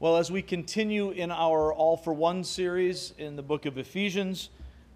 [0.00, 4.48] Well, as we continue in our All for One series in the book of Ephesians,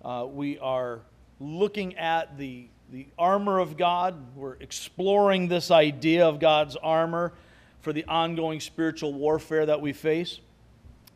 [0.05, 1.01] uh, we are
[1.41, 4.15] looking at the, the armor of God.
[4.37, 7.33] We're exploring this idea of God's armor
[7.81, 10.39] for the ongoing spiritual warfare that we face.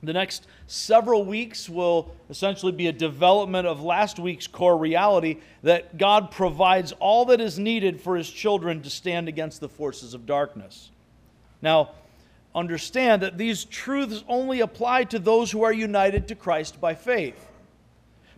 [0.03, 5.97] The next several weeks will essentially be a development of last week's core reality that
[5.97, 10.27] God provides all that is needed for his children to stand against the forces of
[10.27, 10.91] darkness.
[11.62, 11.91] Now,
[12.56, 17.51] understand that these truths only apply to those who are united to Christ by faith.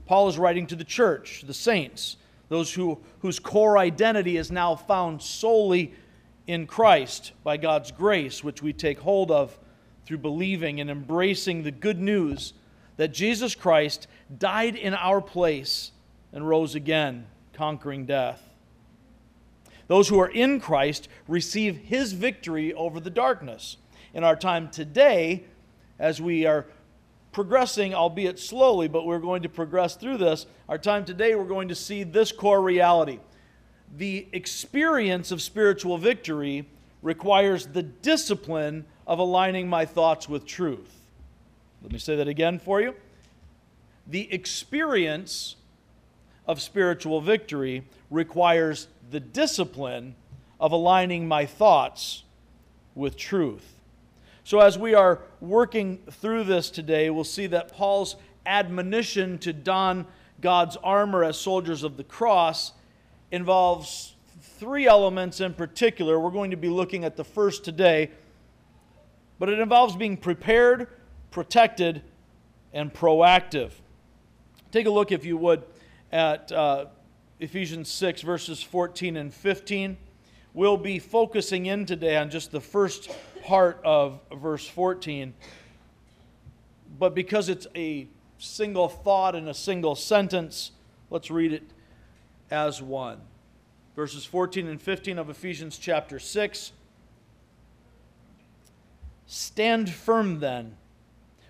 [0.06, 2.16] Paul is writing to the church, the saints,
[2.48, 5.94] those who, whose core identity is now found solely
[6.48, 9.56] in Christ by God's grace, which we take hold of
[10.04, 12.54] through believing and embracing the good news
[12.96, 15.92] that Jesus Christ died in our place
[16.32, 18.42] and rose again, conquering death.
[19.86, 23.76] Those who are in Christ receive his victory over the darkness
[24.18, 25.44] in our time today
[26.00, 26.66] as we are
[27.30, 30.44] progressing, albeit slowly, but we're going to progress through this.
[30.68, 33.20] Our time today, we're going to see this core reality.
[33.96, 36.66] The experience of spiritual victory
[37.00, 40.92] requires the discipline of aligning my thoughts with truth.
[41.80, 42.96] Let me say that again for you.
[44.08, 45.54] The experience
[46.44, 50.16] of spiritual victory requires the discipline
[50.58, 52.24] of aligning my thoughts
[52.96, 53.77] with truth.
[54.48, 60.06] So, as we are working through this today, we'll see that Paul's admonition to don
[60.40, 62.72] God's armor as soldiers of the cross
[63.30, 66.18] involves three elements in particular.
[66.18, 68.10] We're going to be looking at the first today,
[69.38, 70.88] but it involves being prepared,
[71.30, 72.00] protected,
[72.72, 73.72] and proactive.
[74.72, 75.62] Take a look, if you would,
[76.10, 76.86] at uh,
[77.38, 79.98] Ephesians 6, verses 14 and 15.
[80.54, 83.10] We'll be focusing in today on just the first
[83.48, 85.32] part of verse 14.
[86.98, 90.72] But because it's a single thought in a single sentence,
[91.08, 91.62] let's read it
[92.50, 93.22] as one.
[93.96, 96.72] Verses 14 and 15 of Ephesians chapter 6.
[99.26, 100.76] Stand firm then,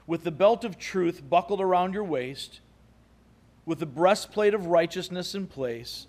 [0.06, 2.60] with the belt of truth buckled around your waist,
[3.66, 6.06] with the breastplate of righteousness in place,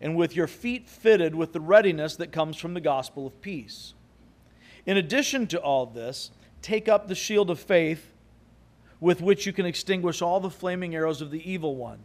[0.00, 3.94] and with your feet fitted with the readiness that comes from the gospel of peace.
[4.86, 6.30] In addition to all this,
[6.62, 8.12] take up the shield of faith
[9.00, 12.00] with which you can extinguish all the flaming arrows of the evil one.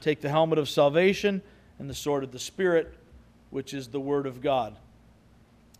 [0.00, 1.42] Take the helmet of salvation
[1.78, 2.94] and the sword of the Spirit,
[3.50, 4.76] which is the Word of God.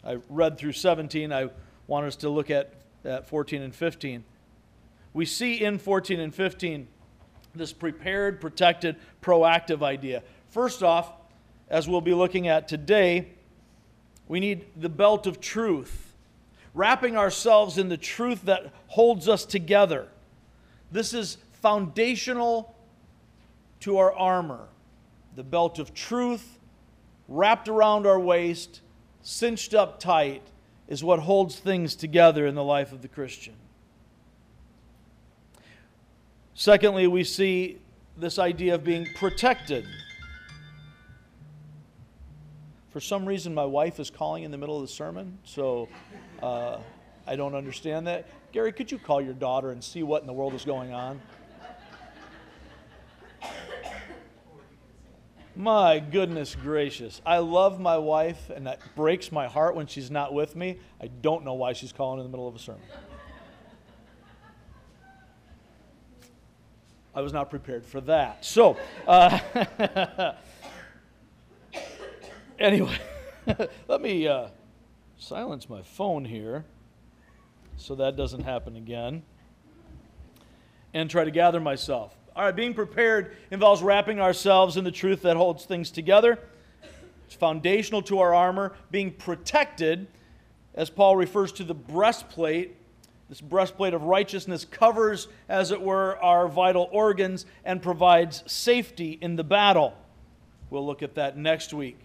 [0.04, 1.32] I read through 17.
[1.32, 1.50] I
[1.87, 2.72] want us to look at,
[3.04, 4.25] at 14 and 15.
[5.12, 6.87] We see in 14 and 15
[7.54, 10.22] this prepared, protected, proactive idea.
[10.50, 11.12] First off,
[11.69, 13.28] as we'll be looking at today,
[14.31, 16.15] we need the belt of truth,
[16.73, 20.07] wrapping ourselves in the truth that holds us together.
[20.93, 22.73] This is foundational
[23.81, 24.69] to our armor.
[25.35, 26.61] The belt of truth,
[27.27, 28.83] wrapped around our waist,
[29.21, 30.43] cinched up tight,
[30.87, 33.55] is what holds things together in the life of the Christian.
[36.55, 37.81] Secondly, we see
[38.17, 39.85] this idea of being protected.
[42.91, 45.89] For some reason, my wife is calling in the middle of the sermon, so
[46.43, 46.78] uh,
[47.27, 48.27] I don't understand that.
[48.53, 51.21] Gary, could you call your daughter and see what in the world is going on?
[55.55, 57.21] My goodness gracious.
[57.25, 60.79] I love my wife, and that breaks my heart when she's not with me.
[61.00, 62.83] I don't know why she's calling in the middle of a sermon.
[67.15, 68.45] I was not prepared for that.
[68.45, 69.39] So, uh,
[72.60, 72.98] anyway,
[73.88, 74.48] let me uh,
[75.19, 76.65] silence my phone here
[77.76, 79.22] so that doesn't happen again
[80.93, 82.14] and try to gather myself.
[82.37, 86.38] All right, being prepared involves wrapping ourselves in the truth that holds things together.
[87.26, 88.75] It's foundational to our armor.
[88.90, 90.06] Being protected,
[90.75, 92.76] as Paul refers to the breastplate,
[93.29, 99.37] this breastplate of righteousness covers, as it were, our vital organs and provides safety in
[99.37, 99.94] the battle.
[100.70, 101.99] We'll look at that next week.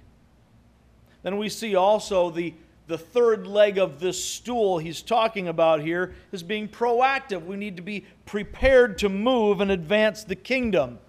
[1.26, 2.54] Then we see also the,
[2.86, 7.44] the third leg of this stool he's talking about here is being proactive.
[7.44, 11.00] We need to be prepared to move and advance the kingdom.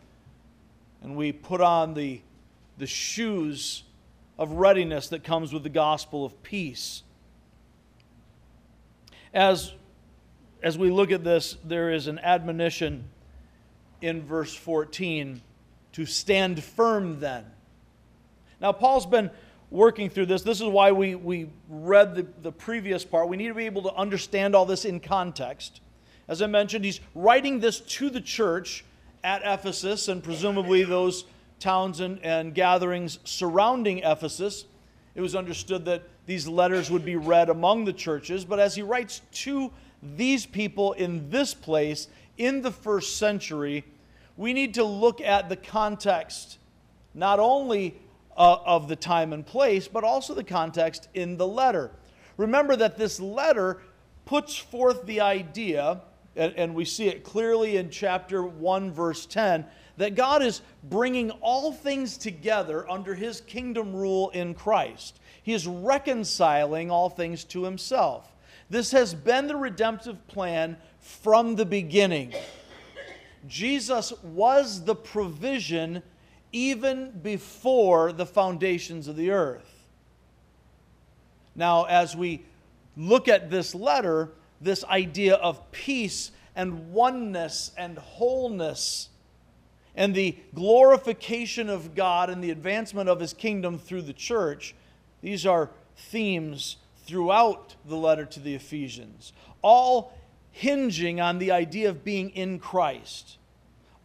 [1.03, 2.23] And we put on the,
[2.79, 3.83] the shoes
[4.39, 7.03] of readiness that comes with the gospel of peace.
[9.35, 9.75] As,
[10.62, 13.05] as we look at this, there is an admonition
[14.01, 15.43] in verse 14
[15.93, 17.45] to stand firm then.
[18.62, 19.31] Now, Paul's been
[19.76, 20.43] working through this.
[20.43, 23.28] This is why we, we read the, the previous part.
[23.28, 25.81] We need to be able to understand all this in context.
[26.28, 28.84] As I mentioned, he's writing this to the church
[29.23, 31.26] at Ephesus and presumably those
[31.61, 34.64] towns and, and gatherings surrounding Ephesus.
[35.14, 38.82] It was understood that these letters would be read among the churches, but as he
[38.82, 39.70] writes to
[40.02, 42.08] these people in this place
[42.38, 43.84] in the first century,
[44.37, 46.58] we need to look at the context,
[47.14, 47.99] not only
[48.37, 51.91] uh, of the time and place, but also the context in the letter.
[52.37, 53.83] Remember that this letter
[54.25, 56.00] puts forth the idea,
[56.35, 59.65] and, and we see it clearly in chapter 1, verse 10,
[59.97, 65.21] that God is bringing all things together under his kingdom rule in Christ.
[65.43, 68.35] He is reconciling all things to himself.
[68.69, 72.35] This has been the redemptive plan from the beginning.
[73.47, 76.03] Jesus was the provision
[76.56, 79.70] even before the foundations of the earth.
[81.55, 82.47] Now, as we
[82.97, 89.11] look at this letter, this idea of peace and oneness and wholeness
[89.94, 94.75] and the glorification of God and the advancement of his kingdom through the church,
[95.20, 100.17] these are themes throughout the letter to the Ephesians, all
[100.52, 103.37] hinging on the idea of being in Christ.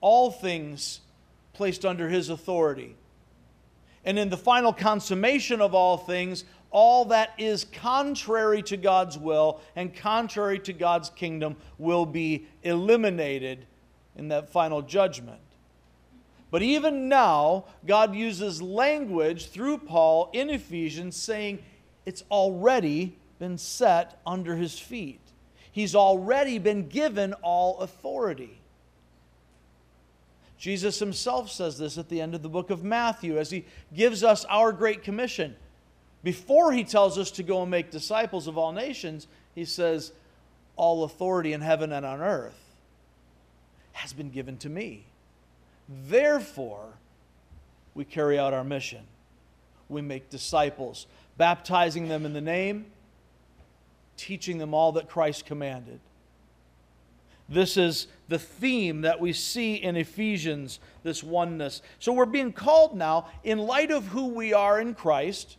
[0.02, 1.00] All things
[1.54, 2.96] placed under his authority.
[4.04, 9.60] And in the final consummation of all things, all that is contrary to God's will
[9.76, 13.66] and contrary to God's kingdom will be eliminated
[14.16, 15.40] in that final judgment.
[16.50, 21.60] But even now, God uses language through Paul in Ephesians saying
[22.06, 25.22] it's already been set under his feet.
[25.72, 28.61] He's already been given all authority.
[30.62, 33.66] Jesus himself says this at the end of the book of Matthew as he
[33.96, 35.56] gives us our great commission.
[36.24, 39.26] Before he tells us to go and make disciples of all nations,
[39.56, 40.12] he says,
[40.76, 42.76] All authority in heaven and on earth
[43.94, 45.08] has been given to me.
[45.90, 46.94] Therefore,
[47.96, 49.02] we carry out our mission.
[49.90, 51.08] We make disciples,
[51.38, 52.86] baptizing them in the name,
[54.16, 56.02] teaching them all that Christ commanded.
[57.50, 61.82] This is the theme that we see in Ephesians, this oneness.
[62.00, 65.58] So we're being called now, in light of who we are in Christ.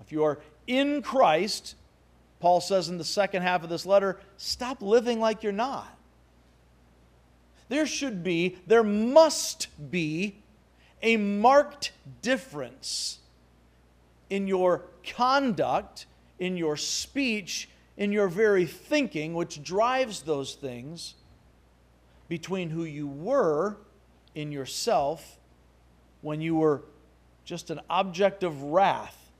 [0.00, 1.76] If you are in Christ,
[2.40, 5.94] Paul says in the second half of this letter, stop living like you're not.
[7.68, 10.36] There should be, there must be
[11.02, 13.18] a marked difference
[14.30, 16.06] in your conduct,
[16.38, 17.68] in your speech,
[17.98, 21.14] in your very thinking, which drives those things,
[22.32, 23.76] between who you were
[24.34, 25.36] in yourself
[26.22, 26.80] when you were
[27.44, 29.30] just an object of wrath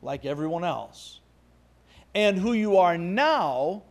[0.00, 1.18] like everyone else,
[2.14, 3.82] and who you are now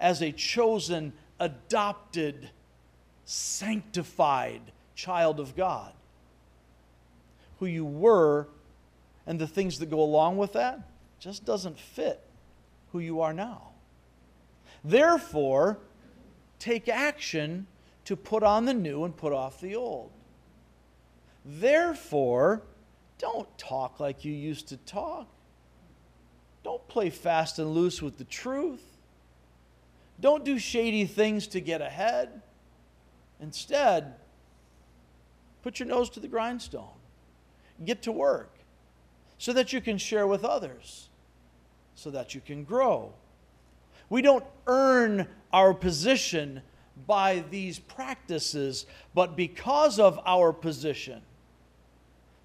[0.00, 2.50] as a chosen, adopted,
[3.24, 4.62] sanctified
[4.96, 5.92] child of God.
[7.60, 8.48] Who you were
[9.24, 10.80] and the things that go along with that
[11.20, 12.20] just doesn't fit
[12.90, 13.68] who you are now.
[14.82, 15.78] Therefore,
[16.58, 17.66] take action
[18.04, 20.10] to put on the new and put off the old.
[21.44, 22.62] Therefore,
[23.18, 25.28] don't talk like you used to talk.
[26.64, 28.82] Don't play fast and loose with the truth.
[30.20, 32.42] Don't do shady things to get ahead.
[33.40, 34.14] Instead,
[35.62, 36.88] put your nose to the grindstone.
[37.84, 38.52] Get to work
[39.38, 41.08] so that you can share with others
[41.96, 43.12] so that you can grow.
[44.08, 46.62] We don't earn our position
[47.06, 51.22] by these practices, but because of our position,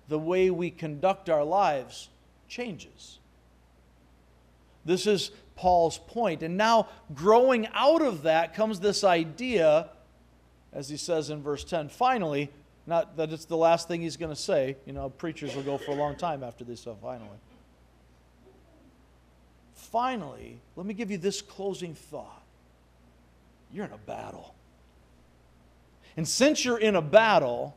[0.08, 2.10] the way we conduct our lives
[2.48, 3.20] changes.
[4.84, 6.44] This is Paul's point.
[6.44, 9.90] And now, growing out of that comes this idea,
[10.74, 12.50] as he says in verse 10, finally,
[12.88, 14.76] not that it's the last thing he's going to say.
[14.86, 17.38] You know, preachers will go for a long time after this, so finally
[19.92, 22.44] finally, let me give you this closing thought.
[23.72, 24.56] You're in a battle.
[26.18, 27.76] And since you're in a battle,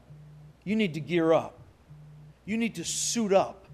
[0.64, 1.58] you need to gear up.
[2.44, 3.66] You need to suit up.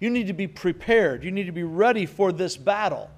[0.00, 1.22] You need to be prepared.
[1.22, 3.10] You need to be ready for this battle.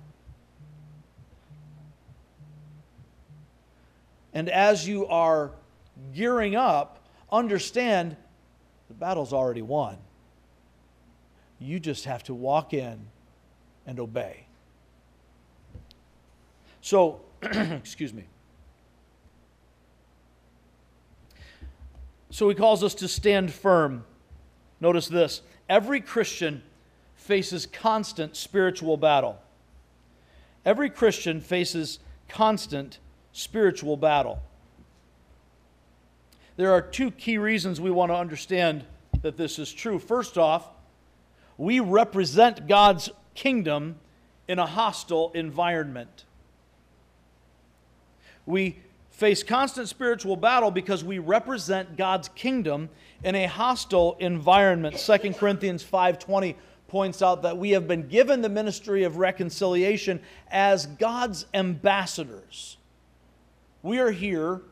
[4.34, 5.52] And as you are
[6.12, 8.16] gearing up, understand
[8.88, 9.96] the battle's already won.
[11.58, 12.98] You just have to walk in
[13.86, 14.43] and obey.
[16.84, 18.24] So, excuse me.
[22.28, 24.04] So he calls us to stand firm.
[24.82, 26.62] Notice this every Christian
[27.14, 29.40] faces constant spiritual battle.
[30.66, 32.98] Every Christian faces constant
[33.32, 34.42] spiritual battle.
[36.58, 38.84] There are two key reasons we want to understand
[39.22, 39.98] that this is true.
[39.98, 40.68] First off,
[41.56, 43.96] we represent God's kingdom
[44.46, 46.26] in a hostile environment.
[48.46, 48.78] We
[49.10, 52.90] face constant spiritual battle because we represent God's kingdom
[53.22, 54.98] in a hostile environment.
[54.98, 56.56] 2 Corinthians 5:20
[56.88, 60.20] points out that we have been given the ministry of reconciliation
[60.50, 62.76] as God's ambassadors.
[63.82, 64.62] We are here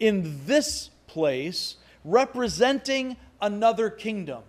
[0.00, 4.42] in this place representing another kingdom.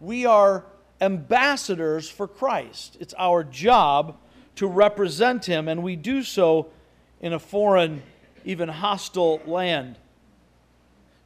[0.00, 0.64] We are
[1.00, 2.96] ambassadors for Christ.
[3.00, 4.16] It's our job
[4.56, 6.68] to represent him, and we do so
[7.20, 8.02] in a foreign,
[8.44, 9.96] even hostile land.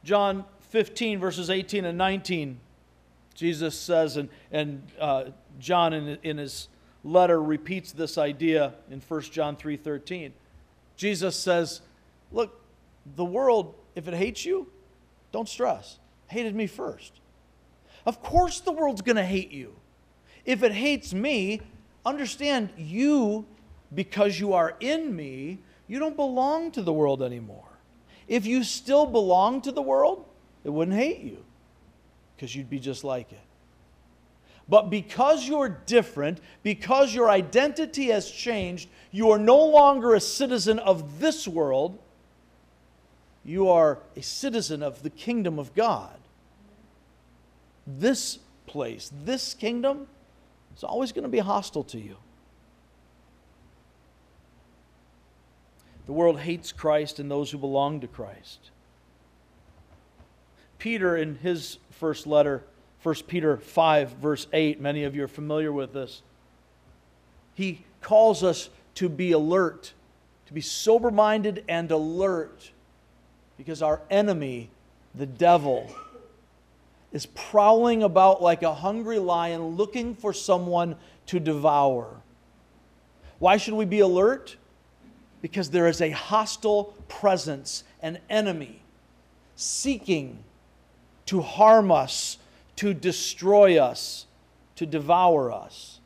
[0.03, 2.59] John 15, verses 18 and 19,
[3.35, 5.25] Jesus says, and, and uh,
[5.59, 6.67] John in, in his
[7.03, 10.31] letter repeats this idea in 1 John 3:13.
[10.95, 11.81] Jesus says,
[12.31, 12.61] "Look,
[13.15, 14.67] the world, if it hates you,
[15.31, 15.97] don't stress.
[16.27, 17.13] Hated me first.
[18.05, 19.75] Of course, the world's going to hate you.
[20.45, 21.61] If it hates me,
[22.05, 23.45] understand you,
[23.93, 25.59] because you are in me,
[25.91, 27.67] you don't belong to the world anymore.
[28.27, 30.23] If you still belong to the world,
[30.63, 31.43] it wouldn't hate you
[32.35, 33.39] because you'd be just like it.
[34.69, 40.79] But because you're different, because your identity has changed, you are no longer a citizen
[40.79, 41.99] of this world,
[43.43, 46.17] you are a citizen of the kingdom of God
[47.85, 50.07] this place, this kingdom,
[50.73, 52.15] is always going to be hostile to you.
[56.05, 58.71] The world hates Christ and those who belong to Christ.
[60.77, 62.63] Peter, in his first letter,
[63.03, 66.21] 1 Peter 5, verse 8, many of you are familiar with this.
[67.53, 69.93] He calls us to be alert,
[70.47, 72.71] to be sober minded and alert,
[73.57, 74.69] because our enemy,
[75.13, 75.93] the devil,
[77.11, 80.95] is prowling about like a hungry lion looking for someone
[81.27, 82.21] to devour.
[83.39, 84.57] Why should we be alert?
[85.41, 88.81] Because there is a hostile presence, an enemy,
[89.55, 90.43] seeking
[91.25, 92.37] to harm us,
[92.77, 94.25] to destroy us,
[94.75, 95.99] to devour us.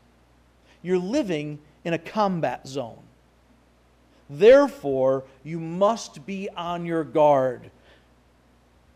[0.82, 3.00] You're living in a combat zone.
[4.30, 7.70] Therefore, you must be on your guard.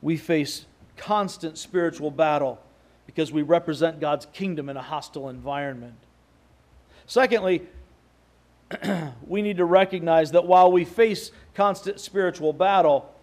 [0.02, 0.66] We face
[0.98, 2.60] constant spiritual battle
[3.06, 5.96] because we represent God's kingdom in a hostile environment.
[7.06, 7.64] Secondly,
[9.28, 13.14] we need to recognize that while we face constant spiritual battle,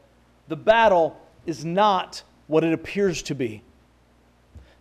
[0.49, 3.63] the battle is not what it appears to be.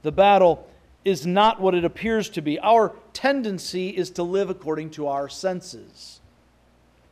[0.03, 0.67] The battle
[1.03, 2.59] is not what it appears to be.
[2.59, 6.19] Our tendency is to live according to our senses,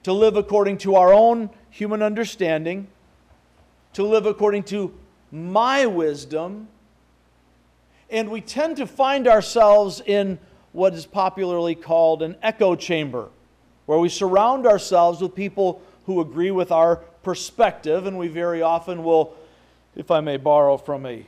[0.03, 2.87] to live according to our own human understanding,
[3.93, 4.93] to live according to
[5.31, 6.67] my wisdom,
[8.09, 10.37] and we tend to find ourselves in
[10.71, 13.29] what is popularly called an echo chamber,
[13.85, 19.03] where we surround ourselves with people who agree with our perspective, and we very often
[19.03, 19.33] will,
[19.95, 21.25] if I may borrow from a,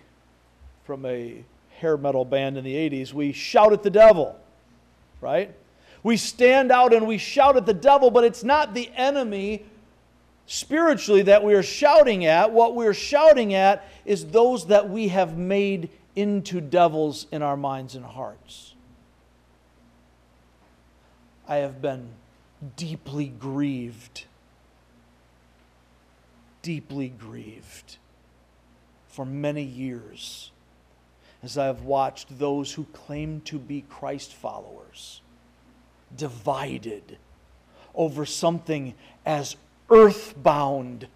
[0.85, 1.43] from a
[1.77, 4.39] hair metal band in the 80s, we shout at the devil,
[5.21, 5.53] right?
[6.03, 9.65] We stand out and we shout at the devil, but it's not the enemy
[10.45, 12.51] spiritually that we are shouting at.
[12.51, 17.95] What we're shouting at is those that we have made into devils in our minds
[17.95, 18.73] and hearts.
[21.47, 22.09] I have been
[22.75, 24.25] deeply grieved,
[26.61, 27.97] deeply grieved
[29.07, 30.51] for many years
[31.43, 35.21] as I have watched those who claim to be Christ followers
[36.15, 37.17] divided
[37.93, 38.93] over something
[39.25, 39.55] as
[39.89, 41.07] earthbound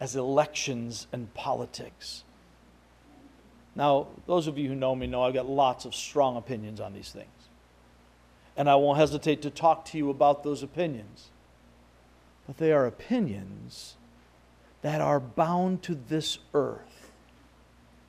[0.00, 2.24] as elections and politics.
[3.74, 6.92] Now, those of you who know me know I've got lots of strong opinions on
[6.92, 7.28] these things.
[8.56, 11.28] And I won't hesitate to talk to you about those opinions.
[12.46, 13.94] But they are opinions
[14.82, 17.10] that are bound to this earth.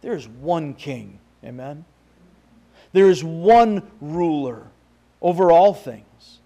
[0.02, 1.86] There is one king, amen?
[2.92, 4.68] There is one ruler
[5.22, 6.40] over all things.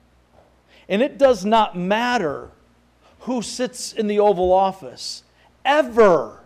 [0.88, 2.51] And it does not matter
[3.22, 5.24] who sits in the Oval Office,
[5.65, 6.39] ever.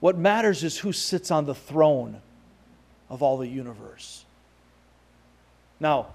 [0.00, 2.20] What matters is who sits on the throne
[3.10, 4.23] of all the universe.
[5.84, 6.06] Now,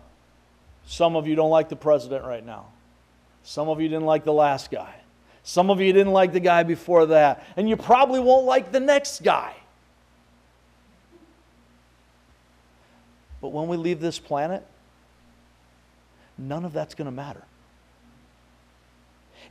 [0.87, 2.65] some of you don't like the president right now.
[3.43, 4.95] Some of you didn't like the last guy.
[5.43, 7.43] Some of you didn't like the guy before that.
[7.55, 9.53] And you probably won't like the next guy.
[13.41, 14.65] But when we leave this planet,
[16.35, 17.43] none of that's going to matter.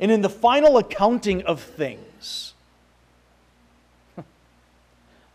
[0.00, 2.54] And in the final accounting of things,
[4.18, 4.22] I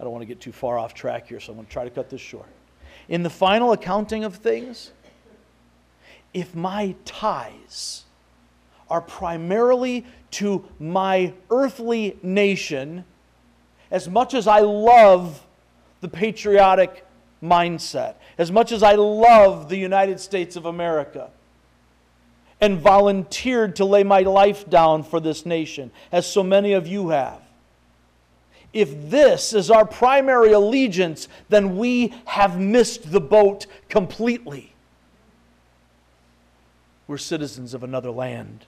[0.02, 1.90] don't want to get too far off track here, so I'm going to try to
[1.90, 2.50] cut this short.
[3.10, 4.92] In the final accounting of things,
[6.34, 8.06] if my ties
[8.90, 13.06] are primarily to my earthly nation,
[13.92, 15.46] as much as I love
[16.02, 17.06] the patriotic
[17.42, 21.30] mindset, as much as I love the United States of America,
[22.60, 27.10] and volunteered to lay my life down for this nation, as so many of you
[27.10, 27.43] have.
[28.74, 34.74] If this is our primary allegiance, then we have missed the boat completely.
[37.08, 38.66] We're citizens of another land.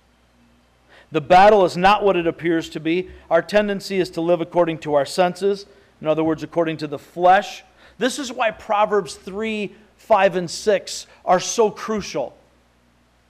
[1.12, 3.09] The battle is not what it appears to be.
[3.31, 5.65] Our tendency is to live according to our senses,
[6.01, 7.63] in other words, according to the flesh.
[7.97, 12.35] This is why Proverbs 3, 5, and 6 are so crucial.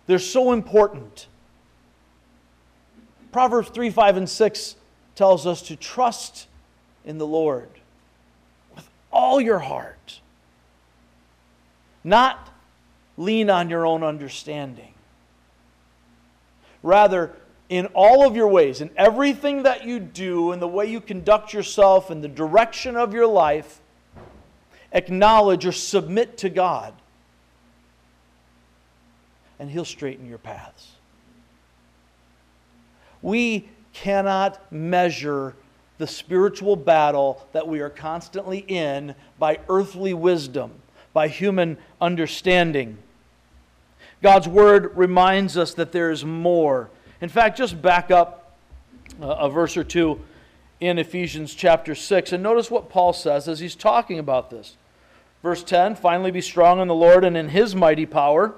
[0.08, 1.27] They're so important.
[3.32, 4.75] Proverbs 3, 5, and 6
[5.15, 6.48] tells us to trust
[7.05, 7.69] in the Lord
[8.75, 10.19] with all your heart,
[12.03, 12.50] not
[13.17, 14.93] lean on your own understanding.
[16.83, 17.33] Rather,
[17.69, 21.53] in all of your ways, in everything that you do, in the way you conduct
[21.53, 23.79] yourself, in the direction of your life,
[24.91, 26.93] acknowledge or submit to God,
[29.59, 30.91] and He'll straighten your paths.
[33.21, 35.55] We cannot measure
[35.98, 40.72] the spiritual battle that we are constantly in by earthly wisdom,
[41.14, 42.98] by human understanding.
[44.22, 46.90] God's Word reminds us that there is more.
[47.22, 48.58] In fact, just back up
[49.22, 50.20] uh, a verse or two
[50.80, 54.75] in Ephesians chapter 6 and notice what Paul says as he's talking about this.
[55.42, 58.53] Verse 10 Finally, be strong in the Lord and in his mighty power.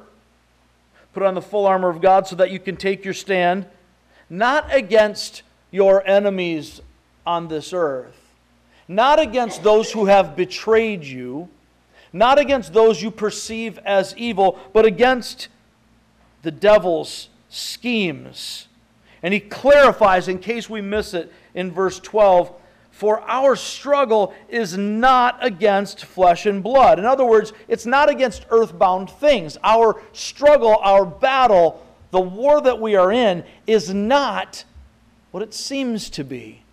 [1.13, 3.65] Put on the full armor of God so that you can take your stand,
[4.29, 6.81] not against your enemies
[7.27, 8.15] on this earth,
[8.87, 11.49] not against those who have betrayed you,
[12.13, 15.49] not against those you perceive as evil, but against
[16.41, 18.67] the devil's schemes.
[19.21, 22.53] And he clarifies, in case we miss it, in verse 12
[22.97, 26.97] for our struggle is not against flesh and blood.
[26.97, 29.55] In other words, it's not against earthbound things.
[29.63, 34.63] Our struggle, our battle, the war that we are in is not
[35.29, 36.63] what it seems to be.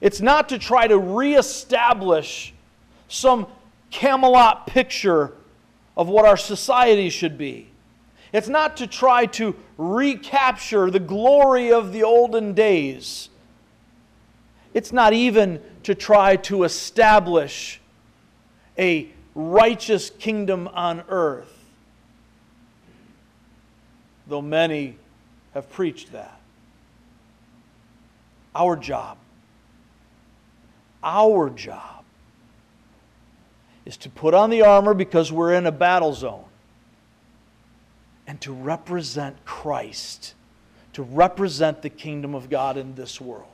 [0.00, 2.54] It's not to try to reestablish
[3.08, 3.46] some
[3.90, 5.32] Camelot picture
[5.96, 7.68] of what our society should be.
[8.32, 13.30] It's not to try to recapture the glory of the olden days.
[14.74, 17.80] It's not even to try to establish
[18.78, 21.52] a righteous kingdom on earth,
[24.26, 24.96] though many
[25.54, 26.38] have preached that.
[28.54, 29.16] Our job,
[31.02, 32.04] our job
[33.84, 36.44] is to put on the armor because we're in a battle zone
[38.26, 40.34] and to represent Christ,
[40.92, 43.46] to represent the kingdom of God in this world.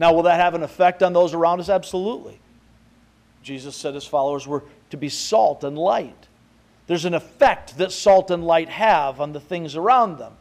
[0.00, 1.68] Now, will that have an effect on those around us?
[1.68, 2.40] Absolutely.
[3.42, 6.28] Jesus said his followers were to be salt and light.
[6.86, 10.32] There's an effect that salt and light have on the things around them.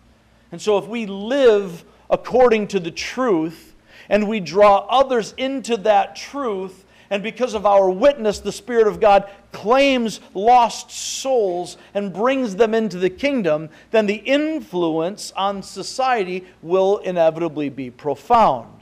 [0.52, 3.76] And so, if we live according to the truth
[4.10, 9.00] and we draw others into that truth, and because of our witness, the Spirit of
[9.00, 16.46] God claims lost souls and brings them into the kingdom, then the influence on society
[16.62, 18.82] will inevitably be profound.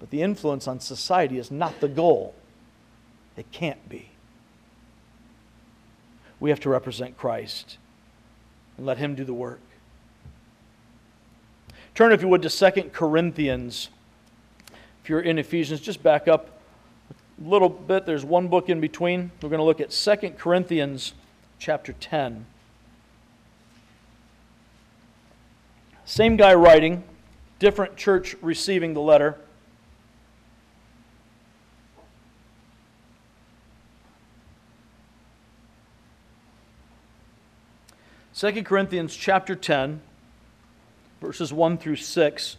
[0.00, 2.34] But the influence on society is not the goal.
[3.36, 4.10] It can't be.
[6.40, 7.78] We have to represent Christ
[8.76, 9.60] and let Him do the work.
[11.94, 13.88] Turn, if you would, to 2 Corinthians.
[15.06, 16.50] If you're in Ephesians, just back up
[17.40, 18.06] a little bit.
[18.06, 19.30] There's one book in between.
[19.40, 21.12] We're going to look at 2 Corinthians
[21.60, 22.44] chapter 10.
[26.06, 27.04] Same guy writing,
[27.60, 29.38] different church receiving the letter.
[38.32, 40.00] Second Corinthians chapter 10,
[41.20, 42.56] verses 1 through 6,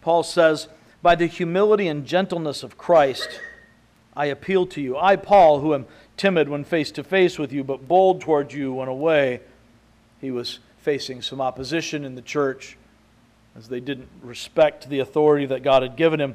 [0.00, 0.66] Paul says,
[1.06, 3.40] By the humility and gentleness of Christ,
[4.16, 4.96] I appeal to you.
[4.96, 8.72] I, Paul, who am timid when face to face with you, but bold toward you
[8.72, 9.40] when away.
[10.20, 12.76] He was facing some opposition in the church
[13.56, 16.34] as they didn't respect the authority that God had given him.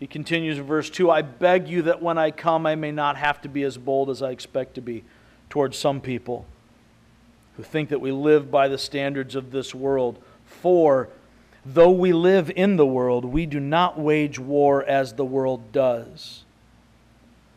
[0.00, 3.18] He continues in verse 2 I beg you that when I come, I may not
[3.18, 5.04] have to be as bold as I expect to be
[5.50, 6.46] towards some people
[7.58, 10.18] who think that we live by the standards of this world.
[10.46, 11.10] For
[11.66, 16.44] though we live in the world, we do not wage war as the world does.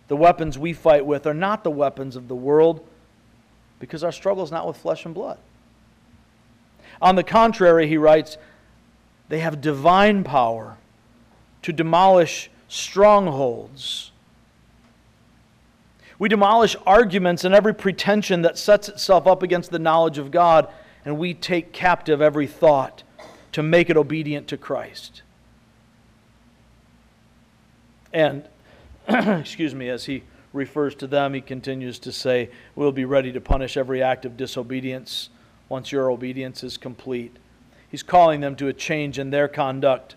[0.07, 2.85] The weapons we fight with are not the weapons of the world
[3.79, 5.37] because our struggle is not with flesh and blood.
[7.01, 8.37] On the contrary, he writes,
[9.29, 10.77] they have divine power
[11.61, 14.11] to demolish strongholds.
[16.17, 20.67] We demolish arguments and every pretension that sets itself up against the knowledge of God,
[21.05, 23.03] and we take captive every thought
[23.51, 25.21] to make it obedient to Christ.
[28.13, 28.47] And,
[29.07, 33.41] excuse me, as he refers to them, he continues to say, We'll be ready to
[33.41, 35.29] punish every act of disobedience
[35.67, 37.37] once your obedience is complete.
[37.89, 40.15] He's calling them to a change in their conduct.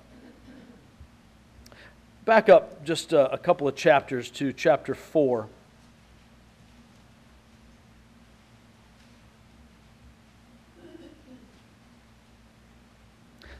[2.24, 5.48] Back up just a, a couple of chapters to chapter 4.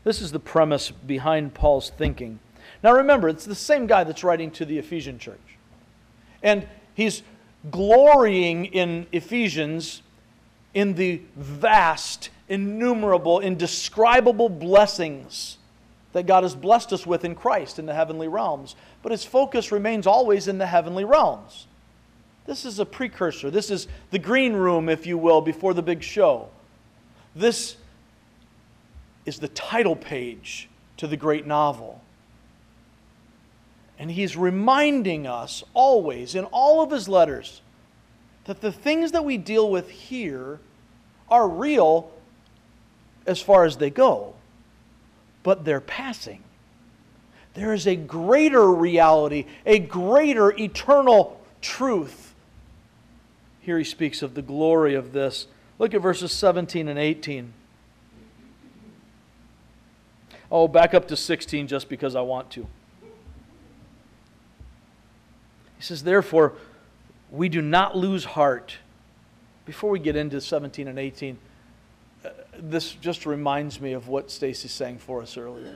[0.05, 2.41] This is the premise behind Paul's thinking.
[2.83, 5.39] Now remember, it's the same guy that's writing to the Ephesian church.
[6.43, 7.23] And he's
[7.71, 10.03] glorying in Ephesians
[10.75, 15.59] in the vast, innumerable, indescribable blessings
[16.13, 18.75] that God has blessed us with in Christ in the heavenly realms.
[19.03, 21.67] But his focus remains always in the heavenly realms.
[22.47, 23.51] This is a precursor.
[23.51, 26.49] This is the green room, if you will, before the big show.
[27.35, 27.77] This
[29.25, 32.01] is the title page to the great novel.
[33.99, 37.61] And he's reminding us always in all of his letters
[38.45, 40.59] that the things that we deal with here
[41.31, 42.11] are real
[43.27, 44.35] as far as they go,
[45.43, 46.43] but they're passing.
[47.55, 52.35] There is a greater reality, a greater eternal truth.
[53.61, 55.47] Here he speaks of the glory of this.
[55.79, 57.53] Look at verses 17 and 18.
[60.55, 62.67] Oh, back up to 16 just because I want to.
[65.79, 66.53] He says, Therefore,
[67.31, 68.77] we do not lose heart.
[69.65, 71.39] Before we get into 17 and 18,
[72.23, 75.75] uh, this just reminds me of what Stacy sang for us earlier.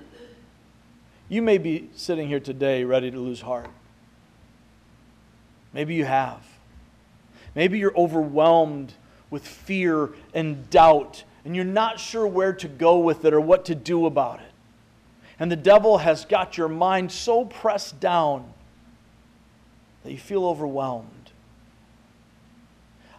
[1.31, 3.71] You may be sitting here today ready to lose heart.
[5.73, 6.43] Maybe you have.
[7.55, 8.93] Maybe you're overwhelmed
[9.31, 13.65] with fear and doubt, and you're not sure where to go with it or what
[13.65, 14.53] to do about it.
[15.39, 18.53] And the devil has got your mind so pressed down
[20.03, 21.11] that you feel overwhelmed.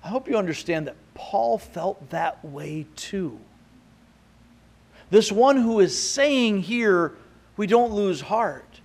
[0.03, 3.39] I hope you understand that Paul felt that way too.
[5.09, 7.13] This one who is saying here,
[7.55, 8.81] we don't lose heart,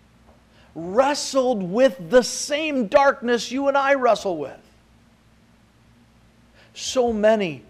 [0.75, 4.59] wrestled with the same darkness you and I wrestle with.
[6.75, 7.63] So many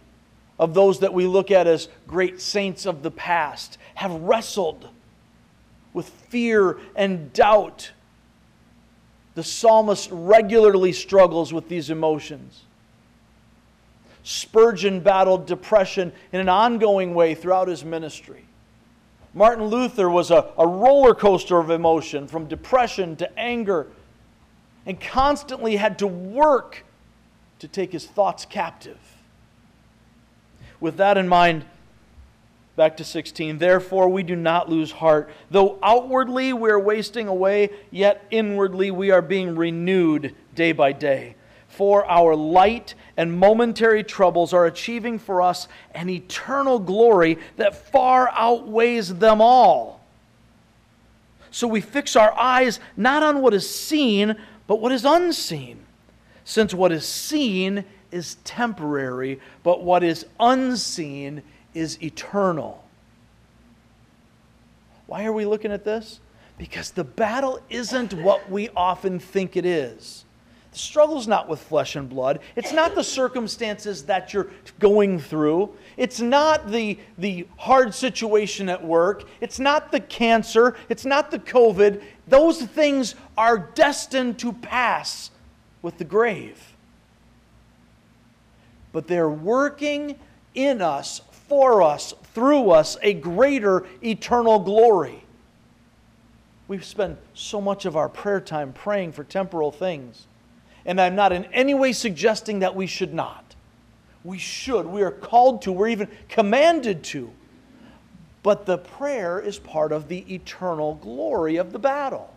[0.59, 4.89] of those that we look at as great saints of the past have wrestled
[5.93, 7.93] with fear and doubt.
[9.35, 12.65] The psalmist regularly struggles with these emotions.
[14.25, 18.45] Spurgeon battled depression in an ongoing way throughout his ministry.
[19.35, 23.87] Martin Luther was a, a roller coaster of emotion from depression to anger
[24.85, 26.85] and constantly had to work
[27.59, 28.99] to take his thoughts captive.
[30.81, 31.65] With that in mind,
[32.75, 33.59] Back to 16.
[33.59, 35.29] Therefore, we do not lose heart.
[35.51, 41.35] Though outwardly we are wasting away, yet inwardly we are being renewed day by day.
[41.69, 48.31] For our light and momentary troubles are achieving for us an eternal glory that far
[48.31, 50.01] outweighs them all.
[51.51, 55.85] So we fix our eyes not on what is seen, but what is unseen.
[56.45, 61.43] Since what is seen is temporary, but what is unseen
[61.75, 62.85] is eternal.
[65.07, 66.21] Why are we looking at this?
[66.59, 70.25] Because the battle isn't what we often think it is.
[70.73, 72.41] The struggle is not with flesh and blood.
[72.57, 75.75] It's not the circumstances that you're going through.
[75.99, 79.25] It's not the, the hard situation at work.
[79.43, 80.75] It's not the cancer.
[80.89, 82.03] It's not the COVID.
[82.27, 85.31] Those things are destined to pass
[85.83, 86.75] with the grave.
[88.93, 90.19] But they're working
[90.55, 91.21] in us
[91.53, 95.23] for us, through us, a greater eternal glory.
[96.67, 100.27] We spend so much of our prayer time praying for temporal things.
[100.87, 103.55] And I'm not in any way suggesting that we should not.
[104.25, 104.87] We should.
[104.87, 105.73] We are called to.
[105.73, 107.31] We're even commanded to.
[108.43, 112.35] But the prayer is part of the eternal glory of the battle.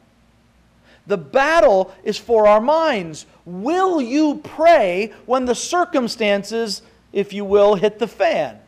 [1.07, 3.27] The battle is for our minds.
[3.45, 6.81] Will you pray when the circumstances,
[7.13, 8.59] if you will, hit the fan?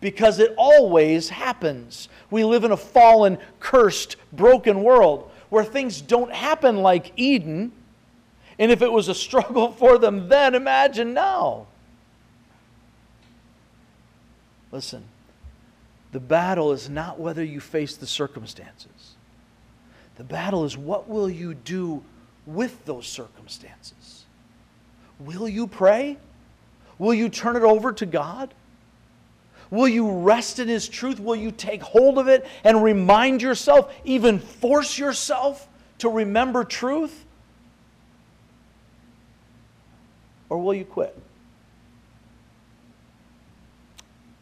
[0.00, 2.08] Because it always happens.
[2.30, 7.72] We live in a fallen, cursed, broken world where things don't happen like Eden.
[8.58, 11.66] And if it was a struggle for them then, imagine now.
[14.70, 15.04] Listen,
[16.12, 19.16] the battle is not whether you face the circumstances.
[20.16, 22.02] The battle is what will you do
[22.46, 24.24] with those circumstances?
[25.20, 26.18] Will you pray?
[26.98, 28.52] Will you turn it over to God?
[29.70, 31.20] Will you rest in His truth?
[31.20, 37.24] Will you take hold of it and remind yourself, even force yourself to remember truth?
[40.48, 41.18] Or will you quit?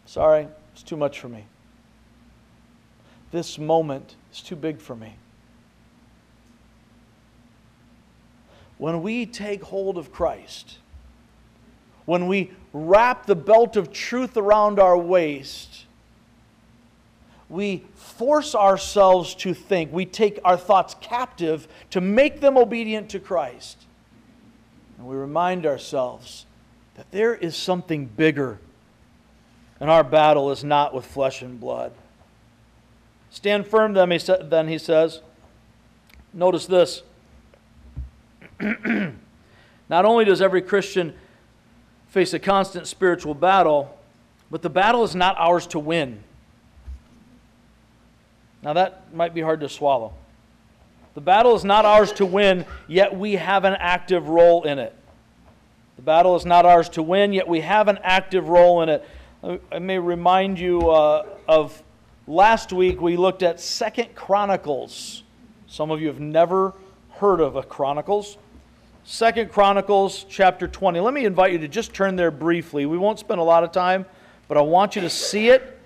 [0.07, 1.45] Sorry, it's too much for me.
[3.33, 5.17] This moment is too big for me.
[8.79, 10.79] When we take hold of Christ,
[12.05, 15.87] when we wrap the belt of truth around our waist,
[17.49, 23.21] we force ourselves to think, we take our thoughts captive to make them obedient to
[23.21, 23.79] Christ.
[24.99, 26.45] And we remind ourselves
[26.97, 28.59] that there is something bigger,
[29.81, 31.93] and our battle is not with flesh and blood.
[33.31, 35.23] Stand firm, then he, then he says.
[36.35, 37.03] Notice this.
[38.61, 41.15] not only does every Christian
[42.09, 43.97] face a constant spiritual battle,
[44.51, 46.23] but the battle is not ours to win.
[48.63, 50.13] Now, that might be hard to swallow.
[51.15, 54.95] The battle is not ours to win, yet we have an active role in it.
[55.97, 59.05] The battle is not ours to win, yet we have an active role in it.
[59.73, 61.83] I may remind you uh, of
[62.27, 65.23] last week we looked at Second Chronicles.
[65.69, 66.75] Some of you have never
[67.13, 68.37] heard of a Chronicles.
[69.09, 70.99] Second Chronicles chapter 20.
[70.99, 72.87] Let me invite you to just turn there briefly.
[72.87, 74.05] We won't spend a lot of time,
[74.49, 75.81] but I want you to see it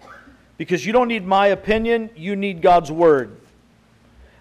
[0.57, 3.37] because you don't need my opinion, you need God's word.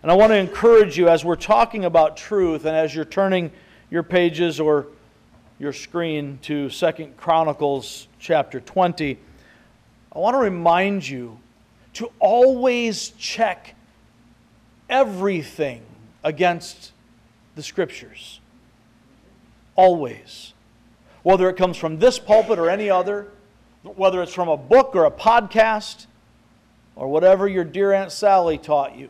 [0.02, 3.52] And I want to encourage you as we're talking about truth and as you're turning
[3.92, 4.88] your pages or
[5.60, 9.18] your screen to Second Chronicles chapter 20,
[10.14, 11.38] I want to remind you
[11.96, 13.76] to always check
[14.90, 15.82] everything
[16.24, 16.94] against
[17.56, 18.40] the scriptures.
[19.80, 20.52] Always.
[21.24, 23.30] Whether it comes from this pulpit or any other,
[23.84, 26.06] whether it's from a book or a podcast,
[26.98, 29.10] or whatever your dear Aunt Sally taught you,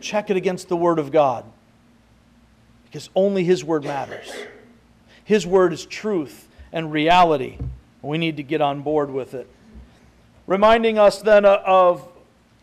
[0.00, 1.44] check it against the Word of God.
[2.84, 4.32] Because only His Word matters.
[5.22, 7.58] His Word is truth and reality.
[8.00, 9.46] We need to get on board with it.
[10.46, 12.08] Reminding us then of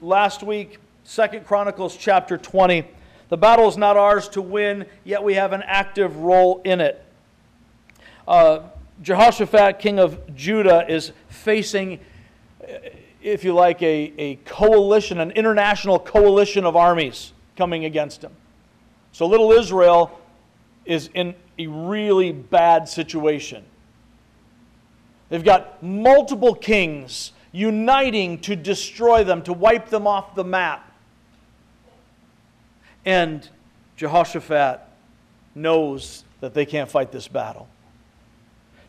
[0.02, 2.84] last week, Second Chronicles chapter 20.
[3.30, 7.04] The battle is not ours to win, yet we have an active role in it.
[8.28, 8.62] Uh,
[9.02, 12.00] Jehoshaphat, king of Judah, is facing,
[13.22, 18.32] if you like, a, a coalition, an international coalition of armies coming against him.
[19.12, 20.20] So little Israel
[20.86, 23.64] is in a really bad situation.
[25.30, 30.89] They've got multiple kings uniting to destroy them, to wipe them off the map.
[33.06, 33.48] And
[33.96, 34.82] Jehoshaphat
[35.56, 37.68] knows that they can't fight this battle.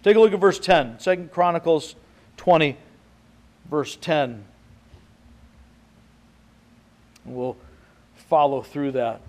[0.02, 1.94] Take a look at verse 10, 2 Chronicles
[2.36, 2.76] 20,
[3.70, 4.44] verse 10.
[7.24, 7.56] We'll
[8.14, 9.20] follow through that.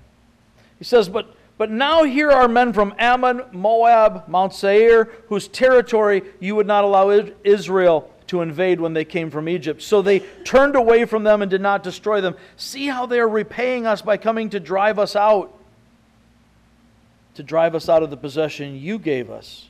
[0.78, 6.24] He says, But, but now here are men from Ammon, Moab, Mount Seir, whose territory
[6.40, 7.10] you would not allow
[7.44, 9.82] Israel to invade when they came from Egypt.
[9.82, 12.38] So they turned away from them and did not destroy them.
[12.56, 15.54] See how they are repaying us by coming to drive us out,
[17.34, 19.68] to drive us out of the possession you gave us,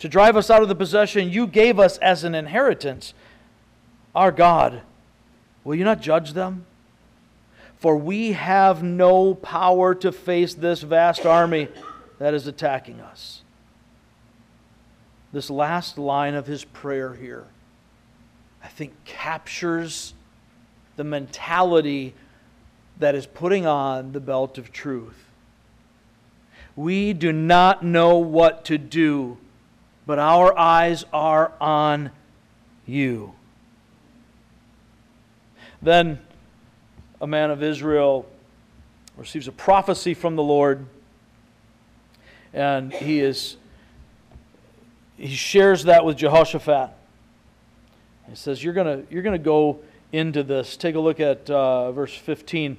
[0.00, 3.14] to drive us out of the possession you gave us as an inheritance.
[4.16, 4.82] Our God,
[5.62, 6.66] will you not judge them?
[7.76, 11.68] For we have no power to face this vast army
[12.18, 13.37] that is attacking us
[15.32, 17.44] this last line of his prayer here,
[18.62, 20.14] I think captures
[20.96, 22.14] the mentality
[22.98, 25.24] that is putting on the belt of truth.
[26.74, 29.38] We do not know what to do,
[30.06, 32.10] but our eyes are on
[32.86, 33.34] you.
[35.82, 36.20] Then
[37.20, 38.26] a man of Israel
[39.16, 40.86] receives a prophecy from the Lord,
[42.52, 43.56] and he is
[45.18, 46.90] he shares that with Jehoshaphat.
[48.28, 49.80] He says, You're going you're to go
[50.12, 50.76] into this.
[50.76, 52.78] Take a look at uh, verse 15,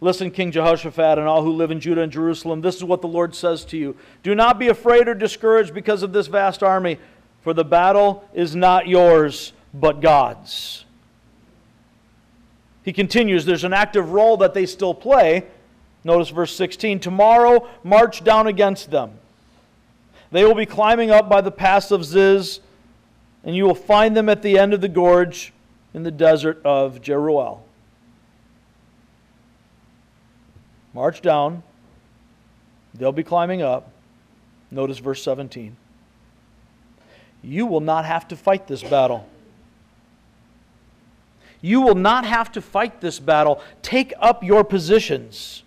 [0.00, 3.08] Listen, King Jehoshaphat, and all who live in Judah and Jerusalem, this is what the
[3.08, 6.98] Lord says to you Do not be afraid or discouraged because of this vast army,
[7.42, 10.84] for the battle is not yours, but God's.
[12.84, 15.44] He continues, there's an active role that they still play.
[16.04, 19.17] Notice verse 16 Tomorrow, march down against them.
[20.30, 22.60] They will be climbing up by the pass of Ziz,
[23.44, 25.52] and you will find them at the end of the gorge
[25.94, 27.60] in the desert of Jeruel.
[30.92, 31.62] March down.
[32.94, 33.90] They'll be climbing up.
[34.70, 35.76] Notice verse 17.
[37.42, 39.26] You will not have to fight this battle.
[41.60, 43.62] You will not have to fight this battle.
[43.82, 45.62] Take up your positions.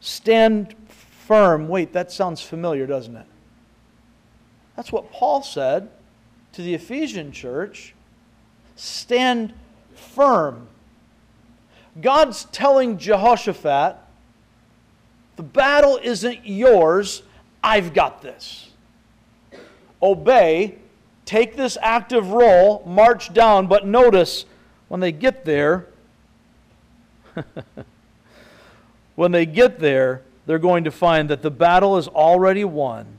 [0.00, 0.74] Stand
[1.26, 1.68] firm.
[1.68, 3.26] Wait, that sounds familiar, doesn't it?
[4.76, 5.88] That's what Paul said
[6.52, 7.94] to the Ephesian church.
[8.76, 9.52] Stand
[9.94, 10.68] firm.
[12.00, 13.96] God's telling Jehoshaphat,
[15.36, 17.22] the battle isn't yours,
[17.62, 18.70] I've got this.
[20.02, 20.76] Obey,
[21.24, 24.44] take this active role, march down, but notice
[24.88, 25.86] when they get there,
[29.14, 33.18] when they get there, they're going to find that the battle is already won.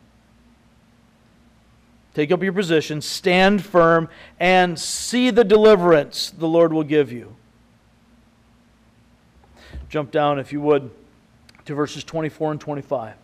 [2.13, 4.07] Take up your position, stand firm,
[4.39, 7.35] and see the deliverance the Lord will give you.
[9.89, 10.91] Jump down, if you would,
[11.65, 13.15] to verses 24 and 25.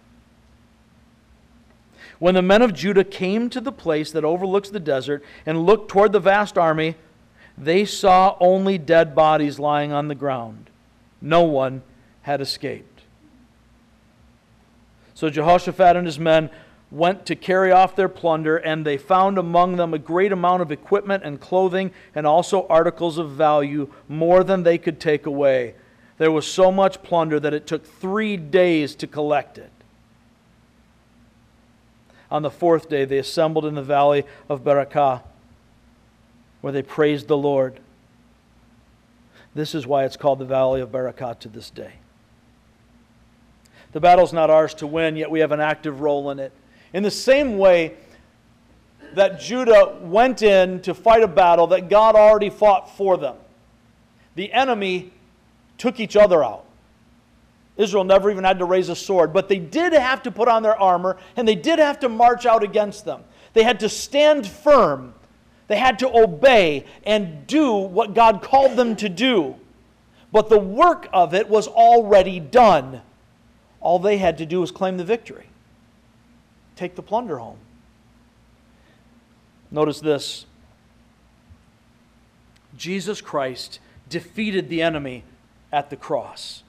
[2.19, 5.89] When the men of Judah came to the place that overlooks the desert and looked
[5.89, 6.95] toward the vast army,
[7.57, 10.69] they saw only dead bodies lying on the ground.
[11.21, 11.81] No one
[12.23, 12.90] had escaped.
[15.21, 16.49] So Jehoshaphat and his men
[16.89, 20.71] went to carry off their plunder, and they found among them a great amount of
[20.71, 25.75] equipment and clothing, and also articles of value, more than they could take away.
[26.17, 29.69] There was so much plunder that it took three days to collect it.
[32.31, 35.21] On the fourth day, they assembled in the valley of Berakah,
[36.61, 37.79] where they praised the Lord.
[39.53, 42.00] This is why it's called the Valley of Berakah to this day.
[43.91, 46.51] The battle's not ours to win, yet we have an active role in it.
[46.93, 47.95] In the same way
[49.13, 53.35] that Judah went in to fight a battle that God already fought for them,
[54.35, 55.11] the enemy
[55.77, 56.65] took each other out.
[57.77, 60.61] Israel never even had to raise a sword, but they did have to put on
[60.63, 63.23] their armor and they did have to march out against them.
[63.53, 65.13] They had to stand firm,
[65.67, 69.55] they had to obey and do what God called them to do.
[70.31, 73.01] But the work of it was already done.
[73.81, 75.47] All they had to do was claim the victory,
[76.75, 77.57] take the plunder home.
[79.71, 80.45] Notice this
[82.77, 85.23] Jesus Christ defeated the enemy
[85.71, 86.63] at the cross.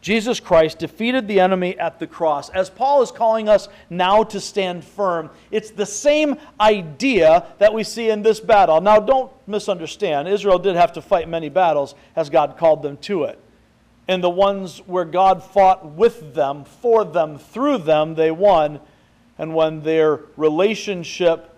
[0.00, 2.48] Jesus Christ defeated the enemy at the cross.
[2.50, 7.82] As Paul is calling us now to stand firm, it's the same idea that we
[7.82, 8.80] see in this battle.
[8.80, 10.28] Now, don't misunderstand.
[10.28, 13.40] Israel did have to fight many battles as God called them to it.
[14.08, 18.80] And the ones where God fought with them, for them, through them, they won.
[19.38, 21.54] And when their relationship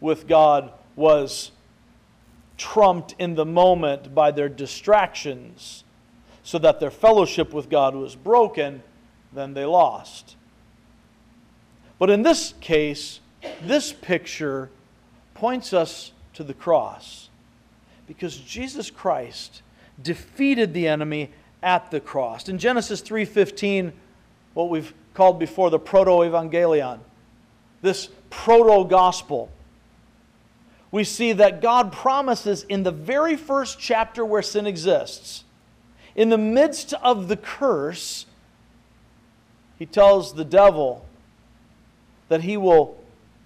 [0.00, 1.50] with God was
[2.56, 5.84] trumped in the moment by their distractions,
[6.42, 8.82] so that their fellowship with God was broken,
[9.32, 10.36] then they lost.
[11.98, 13.20] But in this case,
[13.62, 14.70] this picture
[15.34, 17.28] points us to the cross
[18.06, 19.62] because Jesus Christ
[20.02, 21.30] defeated the enemy
[21.62, 22.48] at the cross.
[22.48, 23.92] In Genesis 3:15,
[24.54, 27.00] what we've called before the proto-evangelion,
[27.82, 29.50] this proto-gospel,
[30.90, 35.44] we see that God promises in the very first chapter where sin exists
[36.14, 38.26] in the midst of the curse,
[39.78, 41.06] he tells the devil
[42.28, 42.96] that he will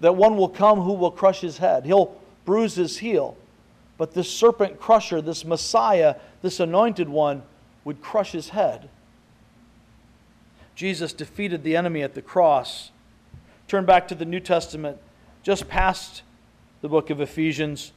[0.01, 1.87] that one will come who will crush his head.
[1.87, 3.37] He'll bruise his heel.
[3.97, 7.43] But this serpent crusher, this Messiah, this anointed one,
[7.85, 8.89] would crush his head.
[10.75, 12.91] Jesus defeated the enemy at the cross.
[13.69, 14.99] Turn back to the New Testament,
[15.43, 16.23] just past
[16.81, 17.93] the book of Ephesians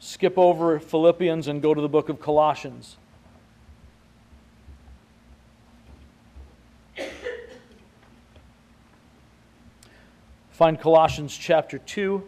[0.00, 2.96] skip over Philippians and go to the book of Colossians.
[10.50, 12.26] Find Colossians chapter 2.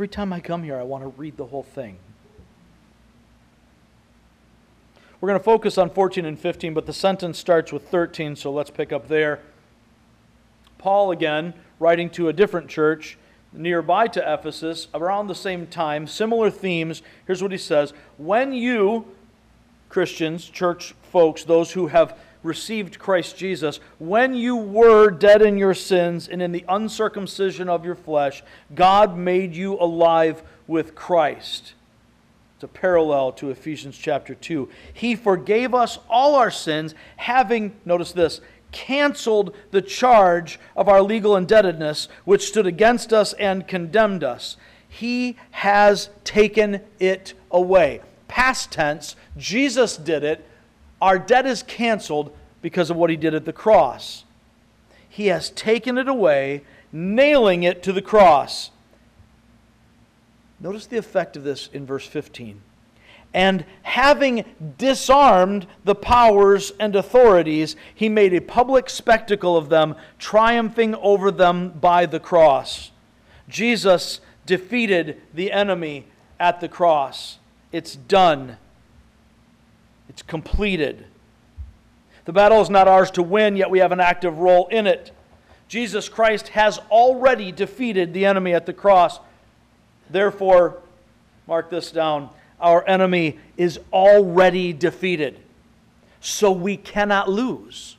[0.00, 1.98] Every time I come here, I want to read the whole thing.
[5.20, 8.50] We're going to focus on 14 and 15, but the sentence starts with 13, so
[8.50, 9.40] let's pick up there.
[10.78, 13.18] Paul, again, writing to a different church
[13.52, 17.02] nearby to Ephesus around the same time, similar themes.
[17.26, 19.04] Here's what he says When you,
[19.90, 25.74] Christians, church folks, those who have received Christ Jesus, when you were dead in your
[25.74, 28.42] sins and in the uncircumcision of your flesh,
[28.74, 31.74] God made you alive with Christ.
[32.56, 34.68] It's a parallel to Ephesians chapter 2.
[34.92, 41.36] He forgave us all our sins, having, notice this, canceled the charge of our legal
[41.36, 44.56] indebtedness, which stood against us and condemned us.
[44.88, 48.02] He has taken it away.
[48.28, 50.46] Past tense, Jesus did it.
[51.00, 54.24] Our debt is canceled because of what he did at the cross.
[55.08, 58.70] He has taken it away, nailing it to the cross.
[60.60, 62.60] Notice the effect of this in verse 15
[63.32, 64.44] and having
[64.76, 71.70] disarmed the powers and authorities, he made a public spectacle of them, triumphing over them
[71.70, 72.90] by the cross.
[73.48, 76.06] Jesus defeated the enemy
[76.40, 77.38] at the cross.
[77.70, 78.56] It's done,
[80.10, 81.06] it's completed.
[82.24, 85.12] The battle is not ours to win, yet we have an active role in it.
[85.68, 89.20] Jesus Christ has already defeated the enemy at the cross.
[90.10, 90.82] Therefore,
[91.46, 92.28] mark this down
[92.60, 95.38] our enemy is already defeated.
[96.20, 97.96] So we cannot lose.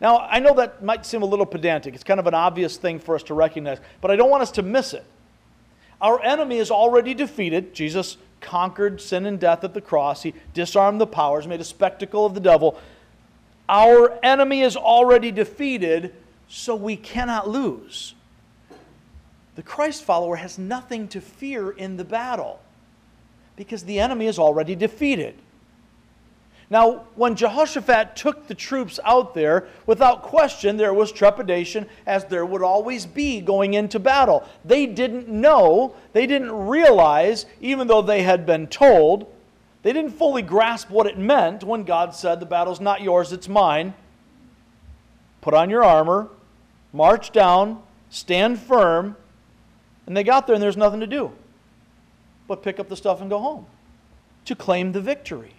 [0.00, 1.94] Now, I know that might seem a little pedantic.
[1.94, 4.52] It's kind of an obvious thing for us to recognize, but I don't want us
[4.52, 5.04] to miss it.
[6.02, 7.72] Our enemy is already defeated.
[7.72, 12.26] Jesus conquered sin and death at the cross, he disarmed the powers, made a spectacle
[12.26, 12.78] of the devil.
[13.68, 16.12] Our enemy is already defeated,
[16.48, 18.14] so we cannot lose.
[19.54, 22.60] The Christ follower has nothing to fear in the battle
[23.54, 25.36] because the enemy is already defeated.
[26.72, 32.46] Now, when Jehoshaphat took the troops out there, without question, there was trepidation, as there
[32.46, 34.48] would always be going into battle.
[34.64, 39.30] They didn't know, they didn't realize, even though they had been told,
[39.82, 43.50] they didn't fully grasp what it meant when God said, The battle's not yours, it's
[43.50, 43.92] mine.
[45.42, 46.30] Put on your armor,
[46.90, 49.14] march down, stand firm,
[50.06, 51.32] and they got there and there's nothing to do
[52.48, 53.66] but pick up the stuff and go home
[54.46, 55.52] to claim the victory.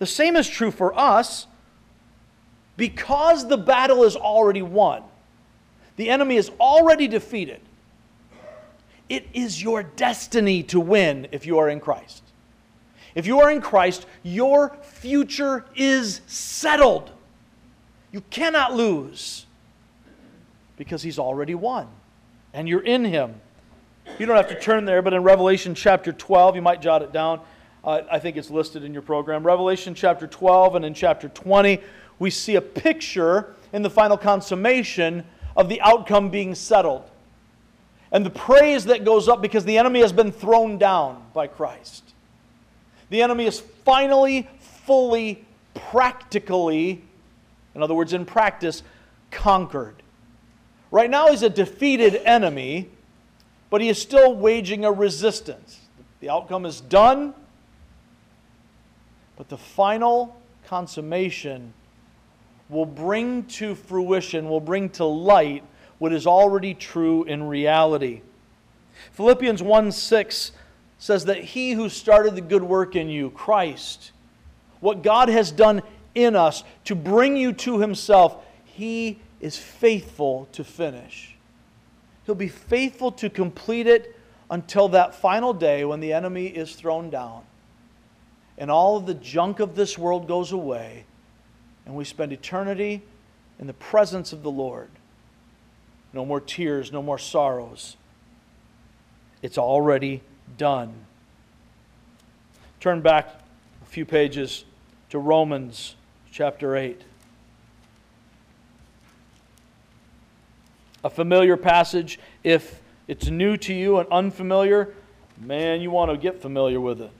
[0.00, 1.46] The same is true for us
[2.76, 5.02] because the battle is already won.
[5.96, 7.60] The enemy is already defeated.
[9.10, 12.22] It is your destiny to win if you are in Christ.
[13.14, 17.10] If you are in Christ, your future is settled.
[18.10, 19.44] You cannot lose
[20.76, 21.88] because he's already won
[22.54, 23.34] and you're in him.
[24.18, 27.12] You don't have to turn there, but in Revelation chapter 12, you might jot it
[27.12, 27.40] down.
[27.82, 29.44] Uh, I think it's listed in your program.
[29.44, 31.80] Revelation chapter 12 and in chapter 20,
[32.18, 35.24] we see a picture in the final consummation
[35.56, 37.08] of the outcome being settled.
[38.12, 42.02] And the praise that goes up because the enemy has been thrown down by Christ.
[43.08, 47.02] The enemy is finally, fully, practically,
[47.74, 48.82] in other words, in practice,
[49.30, 50.02] conquered.
[50.90, 52.90] Right now, he's a defeated enemy
[53.70, 55.78] but he is still waging a resistance.
[56.18, 57.32] The outcome is done,
[59.40, 61.72] but the final consummation
[62.68, 65.64] will bring to fruition, will bring to light
[65.98, 68.20] what is already true in reality.
[69.12, 70.52] Philippians 1 6
[70.98, 74.12] says that he who started the good work in you, Christ,
[74.80, 75.80] what God has done
[76.14, 81.34] in us to bring you to himself, he is faithful to finish.
[82.26, 84.14] He'll be faithful to complete it
[84.50, 87.44] until that final day when the enemy is thrown down
[88.60, 91.04] and all of the junk of this world goes away
[91.84, 93.02] and we spend eternity
[93.58, 94.90] in the presence of the Lord.
[96.12, 97.96] No more tears, no more sorrows.
[99.42, 100.22] It's already
[100.56, 100.94] done.
[102.78, 103.28] Turn back
[103.82, 104.64] a few pages
[105.08, 105.96] to Romans
[106.30, 107.02] chapter 8.
[111.02, 112.18] a familiar passage.
[112.44, 114.94] If it's new to you and unfamiliar,
[115.38, 117.10] man, you want to get familiar with it.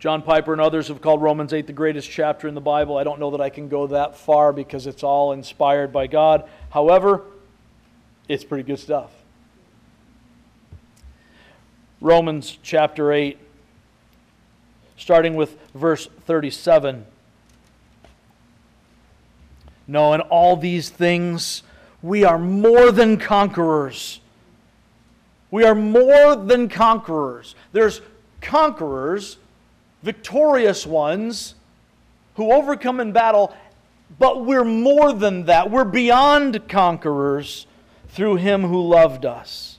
[0.00, 2.96] John Piper and others have called Romans 8 the greatest chapter in the Bible.
[2.96, 6.48] I don't know that I can go that far because it's all inspired by God.
[6.70, 7.22] However,
[8.26, 9.10] it's pretty good stuff.
[12.00, 13.36] Romans chapter 8,
[14.96, 17.04] starting with verse 37.
[19.86, 21.62] No, in all these things,
[22.00, 24.20] we are more than conquerors.
[25.50, 27.54] We are more than conquerors.
[27.72, 28.00] There's
[28.40, 29.36] conquerors,
[30.02, 31.54] victorious ones,
[32.34, 33.54] who overcome in battle,
[34.18, 35.70] But we're more than that.
[35.70, 37.66] We're beyond conquerors
[38.08, 39.78] through him who loved us.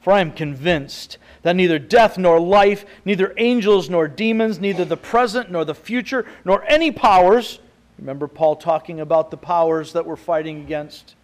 [0.00, 4.96] For I am convinced that neither death nor life, neither angels nor demons, neither the
[4.96, 7.58] present nor the future, nor any powers,
[7.98, 11.14] remember Paul talking about the powers that we're fighting against,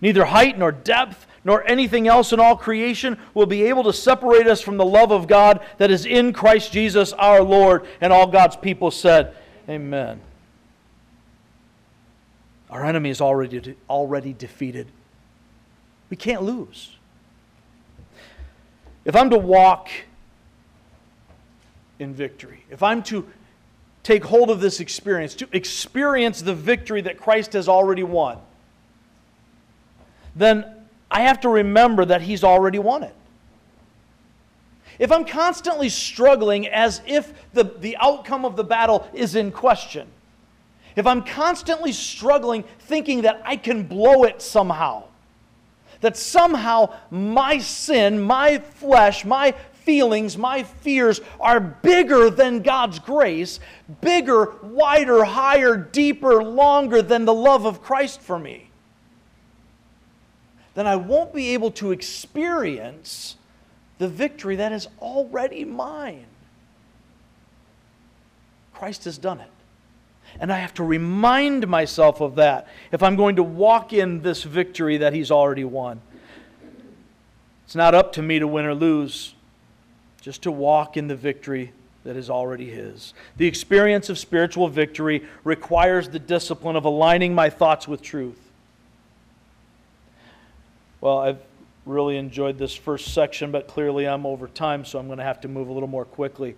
[0.00, 4.48] neither height nor depth, nor anything else in all creation will be able to separate
[4.48, 7.86] us from the love of God that is in Christ Jesus our Lord.
[8.00, 9.32] And all God's people said,
[9.68, 10.20] Amen.
[12.68, 14.88] Our enemy is already, already defeated.
[16.10, 16.96] We can't lose.
[19.04, 19.88] If I'm to walk
[22.00, 23.24] in victory, if I'm to
[24.02, 28.38] take hold of this experience, to experience the victory that Christ has already won,
[30.34, 30.75] then
[31.10, 33.14] I have to remember that He's already won it.
[34.98, 40.08] If I'm constantly struggling as if the, the outcome of the battle is in question,
[40.96, 45.04] if I'm constantly struggling thinking that I can blow it somehow,
[46.00, 49.52] that somehow my sin, my flesh, my
[49.86, 53.60] feelings, my fears are bigger than God's grace,
[54.00, 58.65] bigger, wider, higher, deeper, longer than the love of Christ for me,
[60.76, 63.36] then I won't be able to experience
[63.98, 66.26] the victory that is already mine.
[68.74, 69.50] Christ has done it.
[70.38, 74.42] And I have to remind myself of that if I'm going to walk in this
[74.42, 76.02] victory that He's already won.
[77.64, 79.34] It's not up to me to win or lose,
[80.20, 81.72] just to walk in the victory
[82.04, 83.14] that is already His.
[83.38, 88.45] The experience of spiritual victory requires the discipline of aligning my thoughts with truth.
[91.00, 91.40] Well, I've
[91.84, 95.40] really enjoyed this first section, but clearly I'm over time, so I'm going to have
[95.42, 96.56] to move a little more quickly.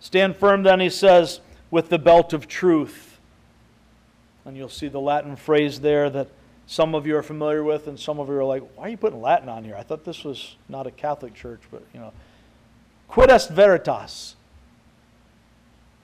[0.00, 1.40] Stand firm, then, he says
[1.70, 3.18] with the belt of truth.
[4.44, 6.28] And you'll see the Latin phrase there that
[6.66, 8.96] some of you are familiar with, and some of you are like, why are you
[8.96, 9.76] putting Latin on here?
[9.76, 12.12] I thought this was not a Catholic church, but you know.
[13.08, 14.36] Quid est veritas?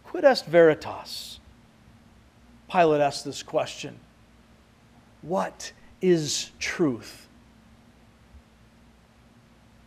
[0.05, 1.39] Quid est veritas?
[2.71, 3.99] Pilate asked this question
[5.23, 7.27] What is truth?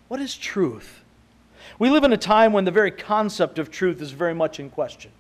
[0.08, 1.02] What is truth?
[1.80, 4.70] We live in a time when the very concept of truth is very much in
[4.70, 5.12] question.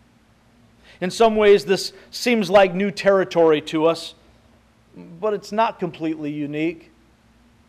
[1.01, 4.13] In some ways, this seems like new territory to us,
[5.19, 6.91] but it's not completely unique.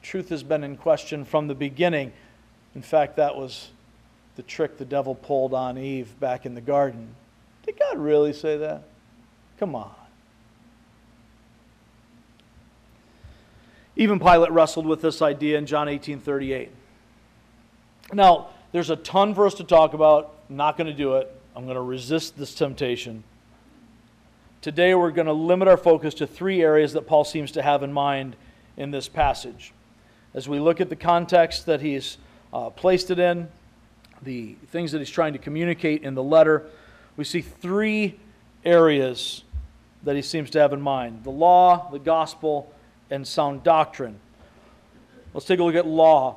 [0.03, 2.13] Truth has been in question from the beginning.
[2.75, 3.71] In fact, that was
[4.37, 7.15] the trick the devil pulled on Eve back in the garden.
[7.65, 8.83] Did God really say that?
[9.59, 9.95] Come on.
[13.97, 16.71] Even Pilate wrestled with this idea in John 18 38.
[18.13, 20.35] Now, there's a ton for us to talk about.
[20.51, 21.33] I'm not going to do it.
[21.55, 23.23] I'm going to resist this temptation.
[24.61, 27.83] Today, we're going to limit our focus to three areas that Paul seems to have
[27.83, 28.35] in mind
[28.77, 29.73] in this passage.
[30.33, 32.19] As we look at the context that he's
[32.53, 33.49] uh, placed it in,
[34.23, 36.65] the things that he's trying to communicate in the letter,
[37.17, 38.19] we see three
[38.65, 39.45] areas
[40.03, 42.74] that he seems to have in mind the law, the gospel,
[43.15, 44.19] and sound doctrine.
[45.33, 46.37] Let's take a look at law.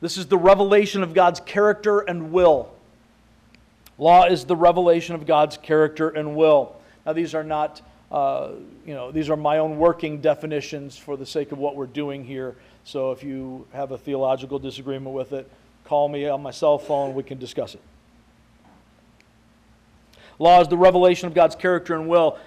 [0.00, 2.70] This is the revelation of God's character and will.
[3.98, 6.76] Law is the revelation of God's character and will.
[7.04, 8.50] Now, these are not, uh,
[8.86, 12.24] you know, these are my own working definitions for the sake of what we're doing
[12.24, 12.54] here.
[12.84, 15.50] So if you have a theological disagreement with it,
[15.84, 17.14] call me on my cell phone.
[17.14, 17.80] We can discuss it.
[20.38, 22.38] Law is the revelation of God's character and will.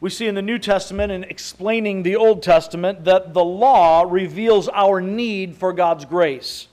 [0.00, 4.68] We see in the New Testament and explaining the Old Testament that the law reveals
[4.68, 6.68] our need for God's grace.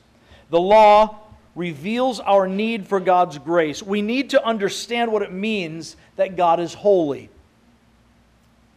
[0.49, 1.19] The law
[1.53, 3.83] reveals our need for God's grace.
[3.83, 7.29] We need to understand what it means that God is holy.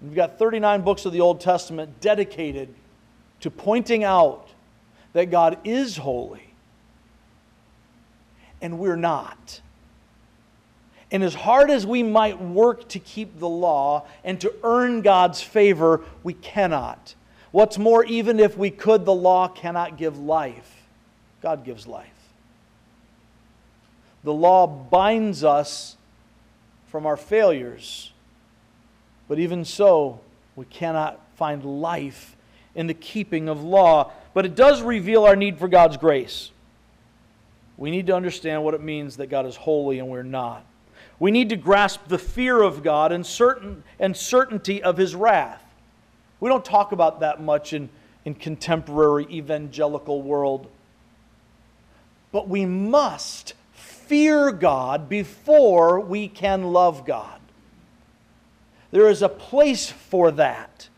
[0.03, 2.75] We've got 39 books of the Old Testament dedicated
[3.41, 4.49] to pointing out
[5.13, 6.51] that God is holy
[8.61, 9.61] and we're not.
[11.13, 15.43] And as hard as we might work to keep the law and to earn God's
[15.43, 17.15] favor, we cannot.
[17.51, 20.77] What's more, even if we could, the law cannot give life.
[21.43, 22.07] God gives life.
[24.23, 25.97] The law binds us
[26.89, 28.13] from our failures,
[29.29, 30.21] but even so,
[30.57, 32.37] we cannot find life
[32.75, 34.13] in the keeping of law.
[34.35, 36.51] But it does reveal our need for God's grace.
[37.77, 40.65] We need to understand what it means that God is holy and we're not.
[41.21, 45.63] We need to grasp the fear of God and, certain, and certainty of his wrath.
[46.41, 47.91] We don't talk about that much in,
[48.25, 50.69] in contemporary evangelical world.
[52.33, 57.39] But we must fear God before we can love God.
[58.91, 60.89] There is a place for that.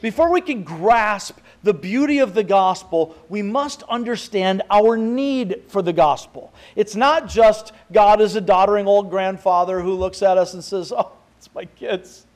[0.00, 5.80] Before we can grasp the beauty of the gospel, we must understand our need for
[5.80, 6.52] the gospel.
[6.76, 10.92] It's not just God is a doddering old grandfather who looks at us and says,
[10.92, 12.26] Oh, it's my kids.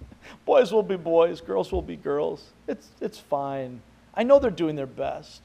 [0.47, 2.43] Boys will be boys, girls will be girls.
[2.67, 3.83] It's, it's fine.
[4.15, 5.43] I know they're doing their best.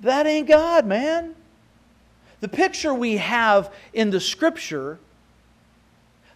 [0.00, 1.34] That ain't God, man.
[2.40, 4.98] The picture we have in the scripture,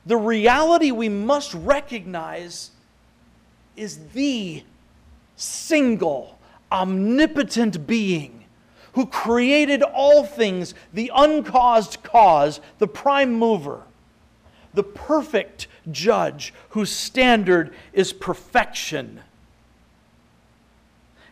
[0.04, 2.72] the reality we must recognize
[3.74, 4.62] is the
[5.36, 6.33] single,
[6.74, 8.44] omnipotent being
[8.94, 13.82] who created all things, the uncaused cause, the prime mover,
[14.72, 19.20] the perfect judge whose standard is perfection.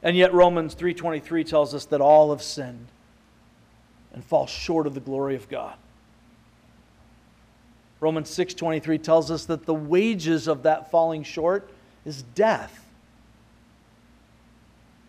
[0.02, 2.88] And yet Romans 3:23 tells us that all have sinned
[4.12, 5.74] and fall short of the glory of God.
[8.00, 11.70] Romans 6:23 tells us that the wages of that falling short
[12.04, 12.81] is death.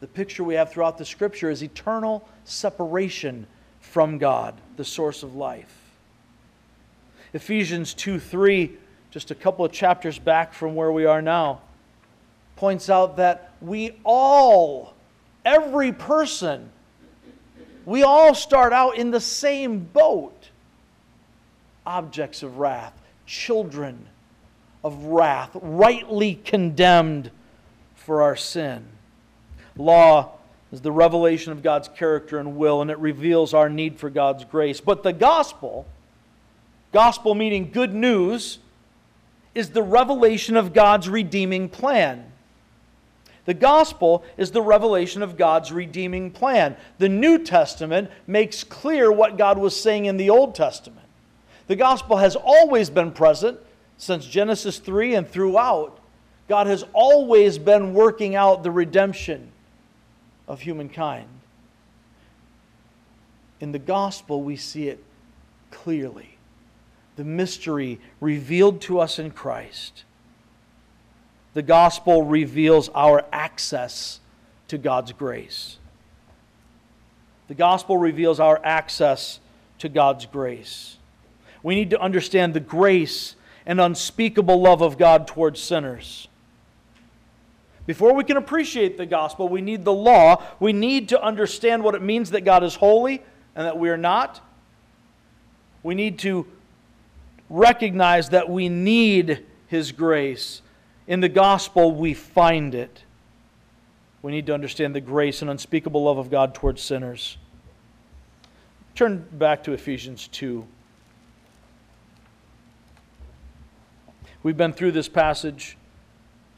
[0.04, 3.48] The picture we have throughout the scripture is eternal separation
[3.80, 5.74] from God, the source of life.
[7.32, 8.74] Ephesians 2 3,
[9.12, 11.62] just a couple of chapters back from where we are now,
[12.58, 14.94] points out that we all,
[15.46, 16.70] every person,
[17.86, 20.50] we all start out in the same boat.
[21.86, 24.06] Objects of wrath, children
[24.84, 27.32] of wrath, rightly condemned
[27.96, 28.86] for our sin.
[29.78, 30.32] Law
[30.72, 34.44] is the revelation of God's character and will, and it reveals our need for God's
[34.44, 34.82] grace.
[34.82, 35.86] But the gospel,
[36.92, 38.60] gospel meaning good news,
[39.54, 42.26] is the revelation of God's redeeming plan.
[43.46, 46.76] The gospel is the revelation of God's redeeming plan.
[46.98, 51.06] The New Testament makes clear what God was saying in the Old Testament.
[51.68, 53.60] The gospel has always been present
[53.98, 56.00] since Genesis 3 and throughout.
[56.48, 59.53] God has always been working out the redemption
[60.48, 61.28] of humankind.
[63.60, 65.04] In the gospel, we see it
[65.72, 66.38] clearly.
[67.16, 70.04] The mystery revealed to us in Christ.
[71.54, 74.20] The gospel reveals our access
[74.68, 75.78] to God's grace.
[77.48, 79.40] The gospel reveals our access
[79.80, 80.98] to God's grace.
[81.62, 83.36] We need to understand the grace
[83.66, 86.28] and unspeakable love of God towards sinners.
[87.86, 90.42] Before we can appreciate the gospel, we need the law.
[90.60, 93.22] We need to understand what it means that God is holy
[93.56, 94.42] and that we are not.
[95.84, 96.48] We need to
[97.50, 100.62] recognize that we need His grace.
[101.08, 103.04] In the gospel, we find it.
[104.22, 107.38] We need to understand the grace and unspeakable love of God towards sinners.
[108.96, 110.66] Turn back to Ephesians 2.
[114.44, 115.78] We've been through this passage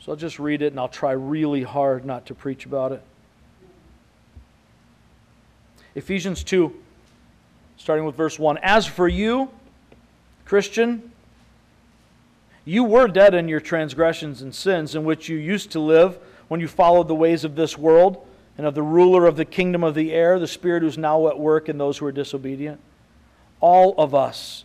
[0.06, 3.02] so I'll just read it and I'll try really hard not to preach about it.
[5.96, 6.72] Ephesians 2,
[7.78, 8.60] starting with verse 1.
[8.62, 9.50] As for you,
[10.46, 11.12] Christian,
[12.66, 16.60] you were dead in your transgressions and sins in which you used to live when
[16.60, 18.28] you followed the ways of this world
[18.60, 21.40] and of the ruler of the kingdom of the air, the spirit who's now at
[21.40, 22.80] work in those who are disobedient.
[23.60, 24.65] All of us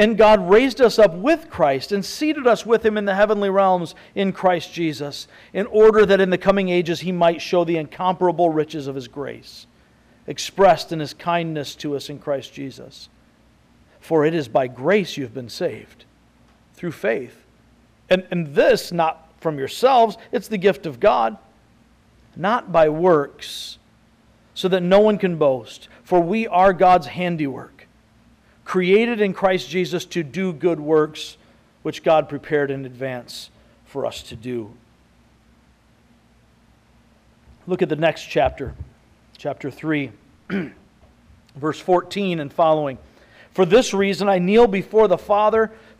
[0.00, 3.50] And God raised us up with Christ and seated us with him in the heavenly
[3.50, 7.76] realms in Christ Jesus, in order that in the coming ages he might show the
[7.76, 9.66] incomparable riches of his grace,
[10.26, 13.10] expressed in his kindness to us in Christ Jesus.
[14.00, 16.06] For it is by grace you have been saved,
[16.72, 17.44] through faith.
[18.08, 21.36] And, and this, not from yourselves, it's the gift of God,
[22.36, 23.76] not by works,
[24.54, 25.90] so that no one can boast.
[26.04, 27.79] For we are God's handiwork
[28.70, 31.36] created in Christ Jesus to do good works,
[31.82, 33.50] which God prepared in advance
[33.84, 34.72] for us to do.
[37.66, 38.76] Look at the next chapter,
[39.36, 40.12] chapter 3,
[41.56, 42.96] verse 14 and following.
[43.54, 45.72] For this reason I kneel before the Father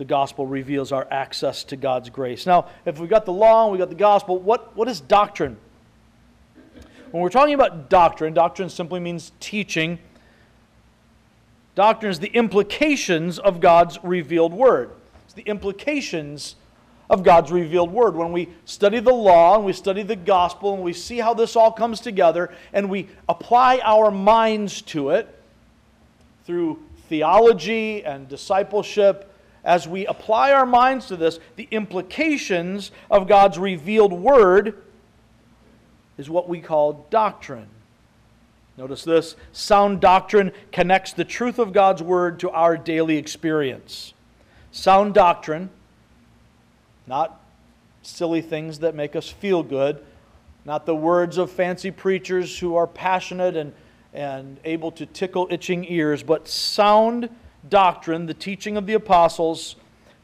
[0.00, 2.46] The gospel reveals our access to God's grace.
[2.46, 5.58] Now, if we've got the law and we've got the gospel, what, what is doctrine?
[7.10, 9.98] When we're talking about doctrine, doctrine simply means teaching
[11.74, 14.90] Doctrine is the implications of God's revealed word.
[15.24, 16.56] It's the implications
[17.08, 18.16] of God's revealed word.
[18.16, 21.56] When we study the law and we study the gospel and we see how this
[21.56, 25.28] all comes together and we apply our minds to it
[26.44, 29.29] through theology and discipleship,
[29.64, 34.82] as we apply our minds to this, the implications of God's revealed word
[36.16, 37.68] is what we call doctrine.
[38.76, 44.14] Notice this sound doctrine connects the truth of God's word to our daily experience.
[44.72, 45.68] Sound doctrine,
[47.06, 47.40] not
[48.02, 50.02] silly things that make us feel good,
[50.64, 53.72] not the words of fancy preachers who are passionate and,
[54.14, 57.28] and able to tickle itching ears, but sound
[57.68, 59.76] doctrine, the teaching of the apostles,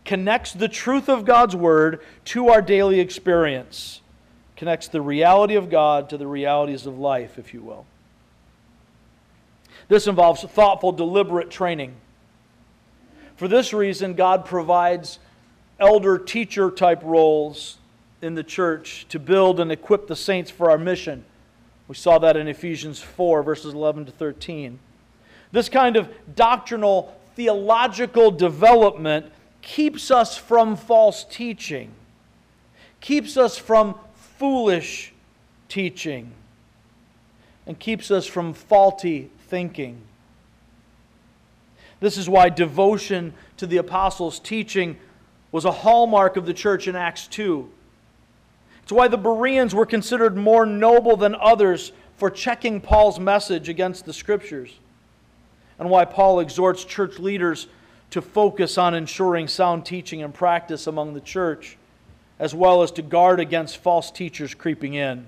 [0.04, 4.00] connects the truth of God's word to our daily experience,
[4.56, 7.86] connects the reality of God to the realities of life, if you will.
[9.88, 11.94] This involves thoughtful, deliberate training.
[13.36, 15.18] For this reason, God provides
[15.78, 17.78] elder teacher type roles
[18.22, 21.24] in the church to build and equip the saints for our mission.
[21.88, 24.78] We saw that in Ephesians 4, verses 11 to 13.
[25.52, 29.26] This kind of doctrinal, theological development
[29.62, 31.92] keeps us from false teaching,
[33.00, 35.12] keeps us from foolish
[35.68, 36.32] teaching,
[37.66, 40.00] and keeps us from faulty thinking.
[42.00, 44.98] This is why devotion to the apostles' teaching
[45.52, 47.70] was a hallmark of the church in Acts 2.
[48.82, 54.04] It's why the Bereans were considered more noble than others for checking Paul's message against
[54.04, 54.78] the scriptures,
[55.78, 57.66] and why Paul exhorts church leaders
[58.10, 61.76] to focus on ensuring sound teaching and practice among the church,
[62.38, 65.26] as well as to guard against false teachers creeping in.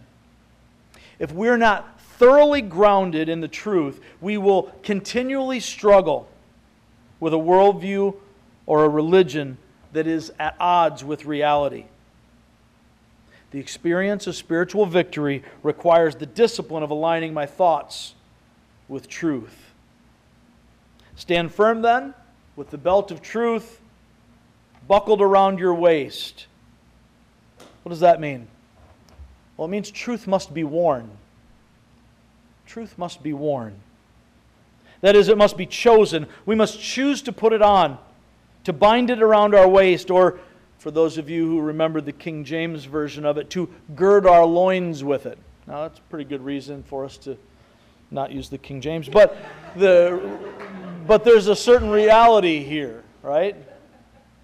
[1.19, 6.29] If we're not thoroughly grounded in the truth, we will continually struggle
[7.21, 8.15] with a worldview
[8.67, 9.59] or a religion
[9.93, 11.85] that is at odds with reality.
[13.51, 18.15] The experience of spiritual victory requires the discipline of aligning my thoughts
[18.89, 19.68] with truth.
[21.19, 22.15] Stand firm then
[22.57, 23.83] with the belt of truth
[24.89, 26.47] buckled around your waist.
[27.83, 28.49] What does that mean?
[29.57, 31.11] Well, it means truth must be worn
[32.69, 33.75] truth must be worn.
[35.01, 36.27] That is, it must be chosen.
[36.45, 37.99] We must choose to put it on,
[38.65, 40.39] to bind it around our waist, or
[40.79, 44.45] for those of you who remember the King James version of it, to gird our
[44.45, 45.39] loins with it.
[45.67, 47.37] Now, that's a pretty good reason for us to
[48.11, 49.37] not use the King James, but,
[49.77, 50.39] the,
[51.09, 53.57] but there's a certain reality here, right?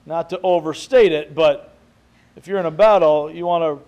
[0.06, 1.74] Not to overstate it, but
[2.36, 3.84] if you're in a battle, you want to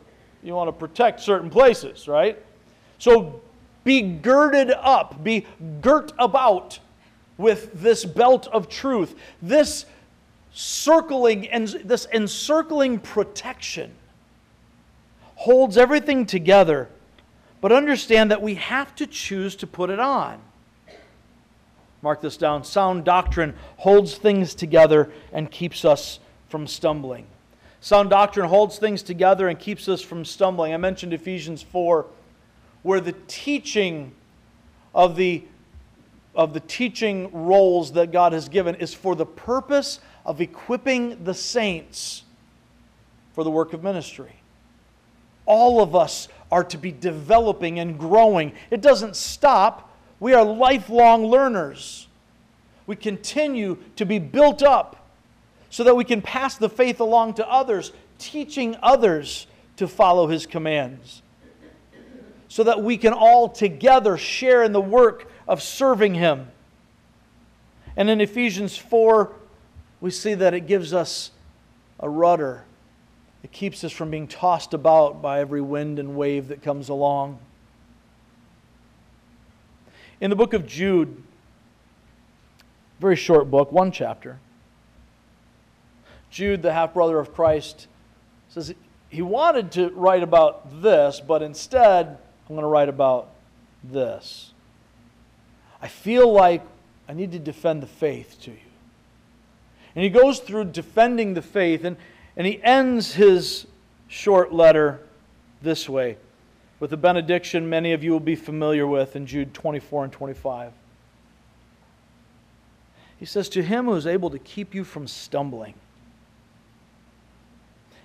[0.46, 2.38] you want to protect certain places, right?
[2.98, 3.40] So
[3.82, 5.46] be girded up, be
[5.80, 6.78] girt about
[7.38, 9.86] with this belt of truth, this
[10.52, 13.90] circling and this encircling protection
[15.34, 16.88] holds everything together.
[17.60, 20.40] But understand that we have to choose to put it on.
[22.06, 22.62] Mark this down.
[22.62, 27.26] Sound doctrine holds things together and keeps us from stumbling.
[27.80, 30.72] Sound doctrine holds things together and keeps us from stumbling.
[30.72, 32.06] I mentioned Ephesians 4
[32.84, 34.12] where the teaching
[34.94, 35.42] of the,
[36.32, 41.34] of the teaching roles that God has given is for the purpose of equipping the
[41.34, 42.22] saints
[43.34, 44.36] for the work of ministry.
[45.44, 48.52] All of us are to be developing and growing.
[48.70, 49.90] It doesn't stop.
[50.20, 52.06] We are lifelong learners.
[52.86, 55.06] We continue to be built up
[55.70, 59.46] so that we can pass the faith along to others, teaching others
[59.76, 61.22] to follow his commands
[62.48, 66.48] so that we can all together share in the work of serving Him.
[67.96, 69.32] And in Ephesians 4,
[70.00, 71.30] we see that it gives us
[72.00, 72.64] a rudder
[73.42, 77.38] It keeps us from being tossed about by every wind and wave that comes along.
[80.20, 81.22] In the book of Jude,
[83.00, 84.38] very short book, one chapter,
[86.30, 87.86] Jude, the half brother of Christ,
[88.48, 88.74] says
[89.10, 93.28] he wanted to write about this, but instead, I'm going to write about
[93.84, 94.52] this.
[95.82, 96.62] I feel like
[97.08, 98.56] I need to defend the faith to you.
[99.94, 101.96] And he goes through defending the faith, and,
[102.36, 103.66] and he ends his
[104.08, 105.00] short letter
[105.62, 106.16] this way
[106.78, 110.72] with a benediction many of you will be familiar with in Jude 24 and 25.
[113.18, 115.74] He says, To him who is able to keep you from stumbling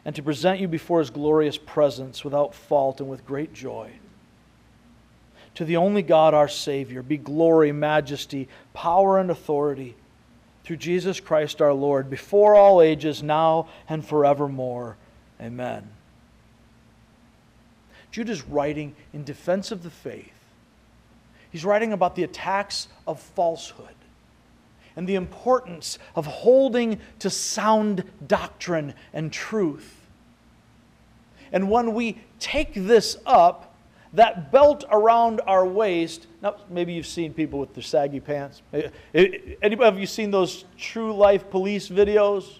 [0.05, 3.91] and to present you before his glorious presence without fault and with great joy.
[5.55, 9.95] To the only God, our Savior, be glory, majesty, power, and authority
[10.63, 14.95] through Jesus Christ our Lord, before all ages, now and forevermore.
[15.41, 15.89] Amen.
[18.12, 20.34] Jude is writing in defense of the faith.
[21.51, 23.95] He's writing about the attacks of falsehood
[24.95, 29.95] and the importance of holding to sound doctrine and truth.
[31.51, 33.74] And when we take this up,
[34.14, 38.62] that belt around our waist, now maybe you've seen people with their saggy pants.
[38.74, 38.89] Eh,
[39.62, 42.59] anybody have you seen those true life police videos?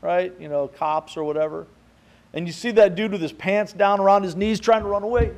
[0.00, 0.32] Right?
[0.40, 1.66] You know, cops or whatever.
[2.36, 5.02] And you see that dude with his pants down around his knees trying to run
[5.02, 5.32] away.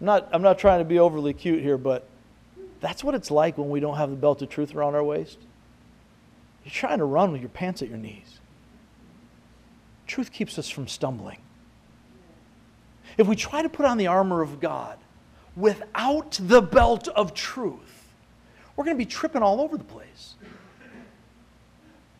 [0.00, 2.06] I'm not, I'm not trying to be overly cute here, but
[2.80, 5.38] that's what it's like when we don't have the belt of truth around our waist.
[6.64, 8.38] You're trying to run with your pants at your knees.
[10.06, 11.38] Truth keeps us from stumbling.
[13.18, 14.98] If we try to put on the armor of God
[15.56, 18.04] without the belt of truth,
[18.76, 20.36] we're going to be tripping all over the place.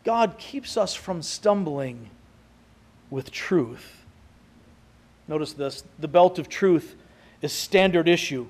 [0.07, 2.09] God keeps us from stumbling
[3.09, 4.05] with truth.
[5.27, 6.95] Notice this the belt of truth
[7.41, 8.47] is standard issue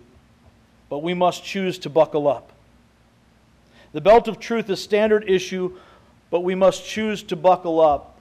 [0.90, 2.52] but we must choose to buckle up.
[3.94, 5.78] The belt of truth is standard issue,
[6.30, 8.20] but we must choose to buckle up.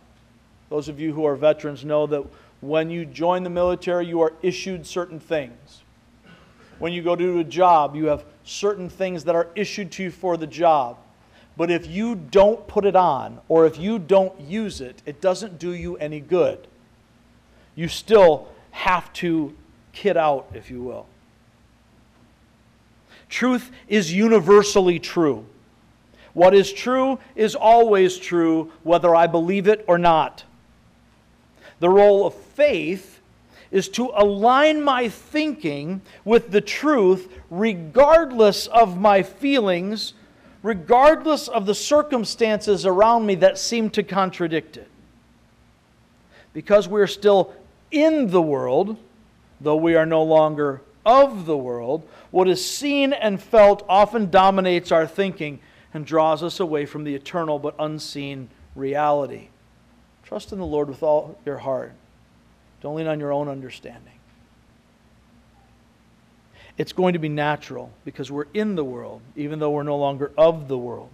[0.70, 2.24] Those of you who are veterans know that
[2.60, 5.82] when you join the military, you are issued certain things.
[6.78, 10.10] When you go to a job, you have certain things that are issued to you
[10.10, 10.96] for the job.
[11.56, 15.58] But if you don't put it on, or if you don't use it, it doesn't
[15.58, 16.66] do you any good.
[17.74, 19.54] You still have to
[19.92, 21.06] kit out, if you will.
[23.28, 25.46] Truth is universally true.
[26.34, 30.44] What is true is always true, whether I believe it or not.
[31.80, 33.20] The role of faith
[33.70, 40.14] is to align my thinking with the truth regardless of my feelings,
[40.66, 44.88] regardless of the circumstances around me that seem to contradict it.
[46.52, 47.54] Because we're still
[47.92, 48.96] in the world,
[49.60, 52.02] though we are no longer of the world,
[52.32, 55.60] what is seen and felt often dominates our thinking
[55.94, 59.50] and draws us away from the eternal but unseen reality.
[60.24, 61.92] Trust in the Lord with all your heart.
[62.80, 64.15] Don't lean on your own understanding.
[66.78, 70.32] It's going to be natural because we're in the world, even though we're no longer
[70.36, 71.10] of the world.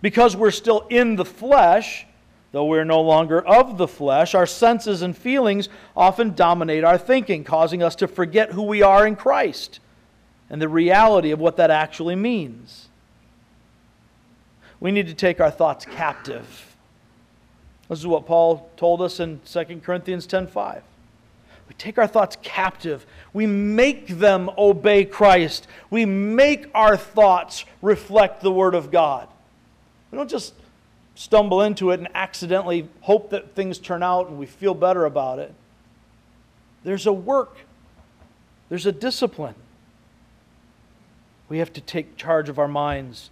[0.00, 2.06] Because we're still in the flesh,
[2.52, 7.44] Though we're no longer of the flesh, our senses and feelings often dominate our thinking,
[7.44, 9.80] causing us to forget who we are in Christ
[10.50, 12.88] and the reality of what that actually means.
[14.80, 16.76] We need to take our thoughts captive.
[17.88, 20.82] This is what Paul told us in 2 Corinthians 10:5.
[21.82, 23.04] Take our thoughts captive.
[23.32, 25.66] We make them obey Christ.
[25.90, 29.26] We make our thoughts reflect the word of God.
[30.12, 30.54] We don't just
[31.16, 35.40] stumble into it and accidentally hope that things turn out and we feel better about
[35.40, 35.52] it.
[36.84, 37.56] There's a work,
[38.68, 39.56] there's a discipline.
[41.48, 43.30] We have to take charge of our minds.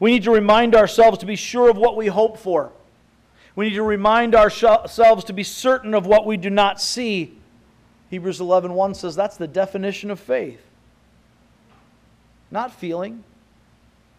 [0.00, 2.72] We need to remind ourselves to be sure of what we hope for.
[3.54, 7.38] We need to remind ourselves to be certain of what we do not see.
[8.12, 10.62] Hebrews 11:1 says that's the definition of faith.
[12.52, 13.24] Not feeling,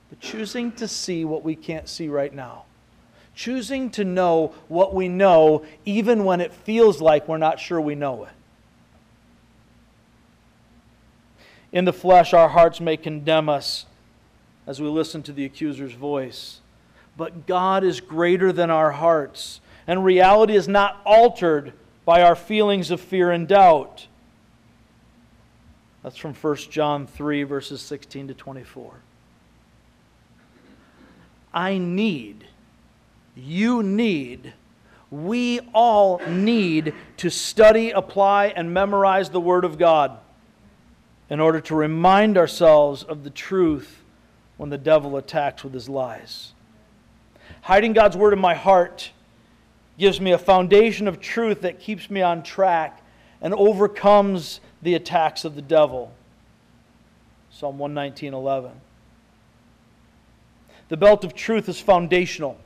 [0.10, 2.66] but choosing to see what we can't see right now
[3.36, 7.96] choosing to know what we know, even when it feels like we're not sure we
[7.96, 8.32] know it.
[11.72, 13.86] In the flesh, our hearts may condemn us
[14.68, 16.60] as we listen to the accuser's voice.
[17.18, 21.74] But God is greater than our hearts, and reality is not altered
[22.06, 24.08] by our feelings of fear and doubt.
[26.02, 28.94] That's from 1 John 3, verses 16 to 24.
[31.54, 32.48] I need
[33.36, 34.54] you need,
[35.10, 40.18] we all need to study, apply, and memorize the Word of God
[41.30, 44.04] in order to remind ourselves of the truth
[44.58, 46.54] when the devil attacks with his lies.
[47.62, 49.12] Hiding God's Word in my heart
[49.98, 53.02] gives me a foundation of truth that keeps me on track
[53.42, 56.12] and overcomes the attacks of the devil.
[57.52, 58.72] Psalm 119:11.
[60.90, 62.58] The belt of truth is foundational,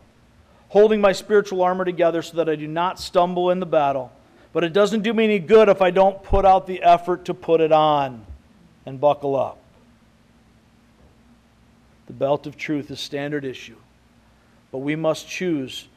[0.69, 4.11] holding my spiritual armor together so that I do not stumble in the battle.
[4.53, 7.33] But it doesn't do me any good if I don't put out the effort to
[7.33, 8.25] put it on
[8.85, 9.59] and buckle up.
[12.07, 13.75] The belt of truth is standard issue,
[14.71, 15.87] but we must choose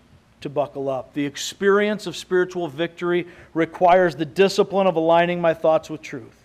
[0.41, 1.13] to buckle up.
[1.15, 6.45] The experience of spiritual victory requires the discipline of aligning my thoughts with truth.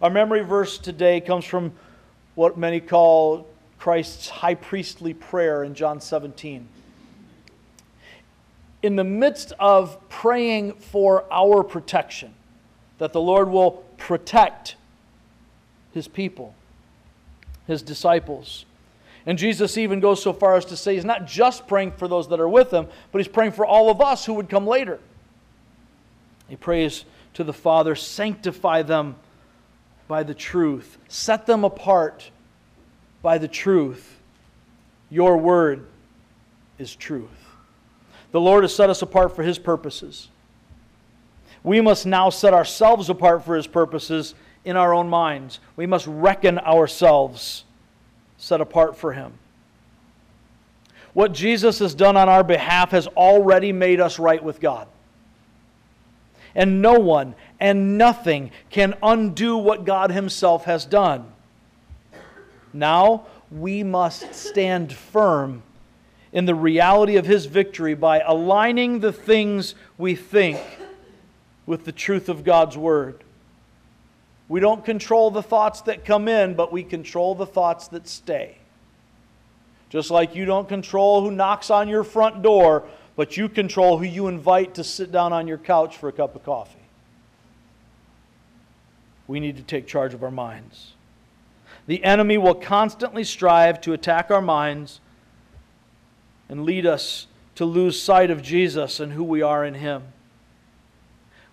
[0.00, 1.72] Our memory verse today comes from
[2.34, 3.48] what many call
[3.78, 6.68] Christ's high priestly prayer in John 17.
[8.82, 12.34] In the midst of praying for our protection,
[12.98, 14.76] that the Lord will protect
[15.92, 16.54] his people,
[17.66, 18.64] his disciples.
[19.28, 22.28] And Jesus even goes so far as to say he's not just praying for those
[22.30, 24.98] that are with him, but he's praying for all of us who would come later.
[26.48, 27.04] He prays
[27.34, 29.16] to the Father, sanctify them
[30.08, 32.30] by the truth, set them apart
[33.20, 34.18] by the truth.
[35.10, 35.86] Your word
[36.78, 37.28] is truth.
[38.32, 40.28] The Lord has set us apart for his purposes.
[41.62, 45.60] We must now set ourselves apart for his purposes in our own minds.
[45.76, 47.64] We must reckon ourselves
[48.38, 49.34] set apart for Him.
[51.12, 54.88] What Jesus has done on our behalf has already made us right with God.
[56.54, 61.26] And no one and nothing can undo what God Himself has done.
[62.72, 65.62] Now we must stand firm
[66.32, 70.60] in the reality of His victory by aligning the things we think
[71.66, 73.24] with the truth of God's Word.
[74.48, 78.56] We don't control the thoughts that come in, but we control the thoughts that stay.
[79.90, 84.04] Just like you don't control who knocks on your front door, but you control who
[84.04, 86.78] you invite to sit down on your couch for a cup of coffee.
[89.26, 90.94] We need to take charge of our minds.
[91.86, 95.00] The enemy will constantly strive to attack our minds
[96.48, 100.04] and lead us to lose sight of Jesus and who we are in Him.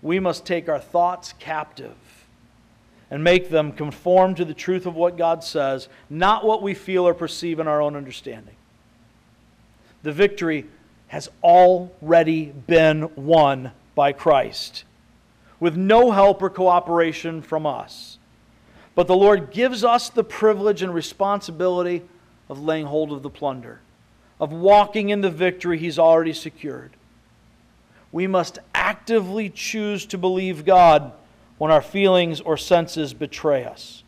[0.01, 1.95] We must take our thoughts captive
[3.11, 7.07] and make them conform to the truth of what God says, not what we feel
[7.07, 8.55] or perceive in our own understanding.
[10.03, 10.65] The victory
[11.07, 14.83] has already been won by Christ,
[15.59, 18.17] with no help or cooperation from us.
[18.95, 22.03] But the Lord gives us the privilege and responsibility
[22.49, 23.81] of laying hold of the plunder,
[24.39, 26.91] of walking in the victory He's already secured.
[28.11, 31.11] We must actively choose to believe God
[31.57, 34.03] when our feelings or senses betray us.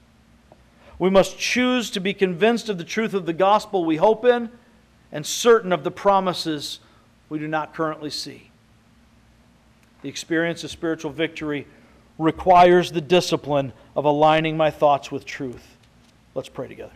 [1.00, 4.50] We must choose to be convinced of the truth of the gospel we hope in
[5.12, 6.80] and certain of the promises
[7.30, 8.52] we do not currently see.
[10.02, 11.68] The experience of spiritual victory
[12.18, 15.78] requires the discipline of aligning my thoughts with truth.
[16.34, 16.94] Let's pray together.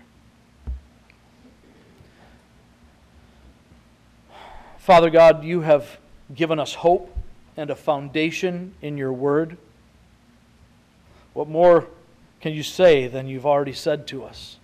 [4.77, 5.99] Father God, you have
[6.33, 7.15] given us hope
[7.55, 9.57] and a foundation in your word.
[11.33, 11.87] What more
[12.39, 14.57] can you say than you've already said to us?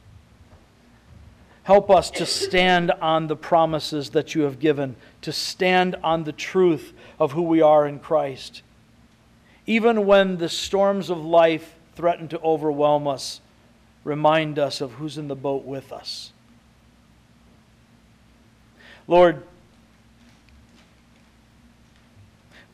[1.63, 6.31] Help us to stand on the promises that you have given, to stand on the
[6.31, 8.61] truth of who we are in Christ.
[9.65, 13.41] Even when the storms of life threaten to overwhelm us,
[14.05, 16.31] remind us of who's in the boat with us.
[19.07, 19.43] Lord,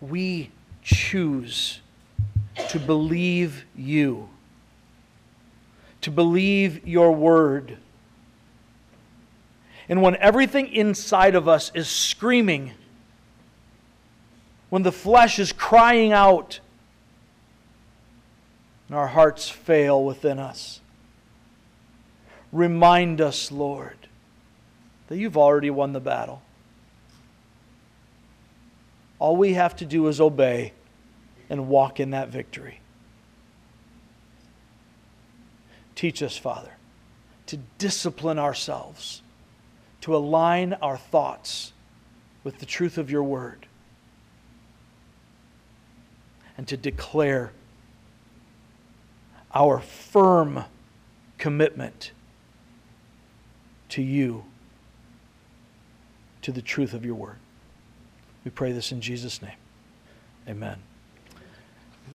[0.01, 0.51] we
[0.83, 1.79] choose
[2.69, 4.29] to believe you,
[6.01, 7.77] to believe your word.
[9.89, 12.71] And when everything inside of us is screaming,
[14.69, 16.59] when the flesh is crying out,
[18.87, 20.79] and our hearts fail within us,
[22.51, 23.97] remind us, Lord,
[25.07, 26.41] that you've already won the battle.
[29.19, 30.73] All we have to do is obey
[31.53, 32.79] and walk in that victory.
[35.93, 36.71] Teach us, Father,
[37.45, 39.21] to discipline ourselves,
[40.01, 41.71] to align our thoughts
[42.43, 43.67] with the truth of your word,
[46.57, 47.53] and to declare
[49.53, 50.65] our firm
[51.37, 52.13] commitment
[53.89, 54.43] to you
[56.41, 57.37] to the truth of your word.
[58.43, 59.51] We pray this in Jesus' name.
[60.49, 60.81] Amen.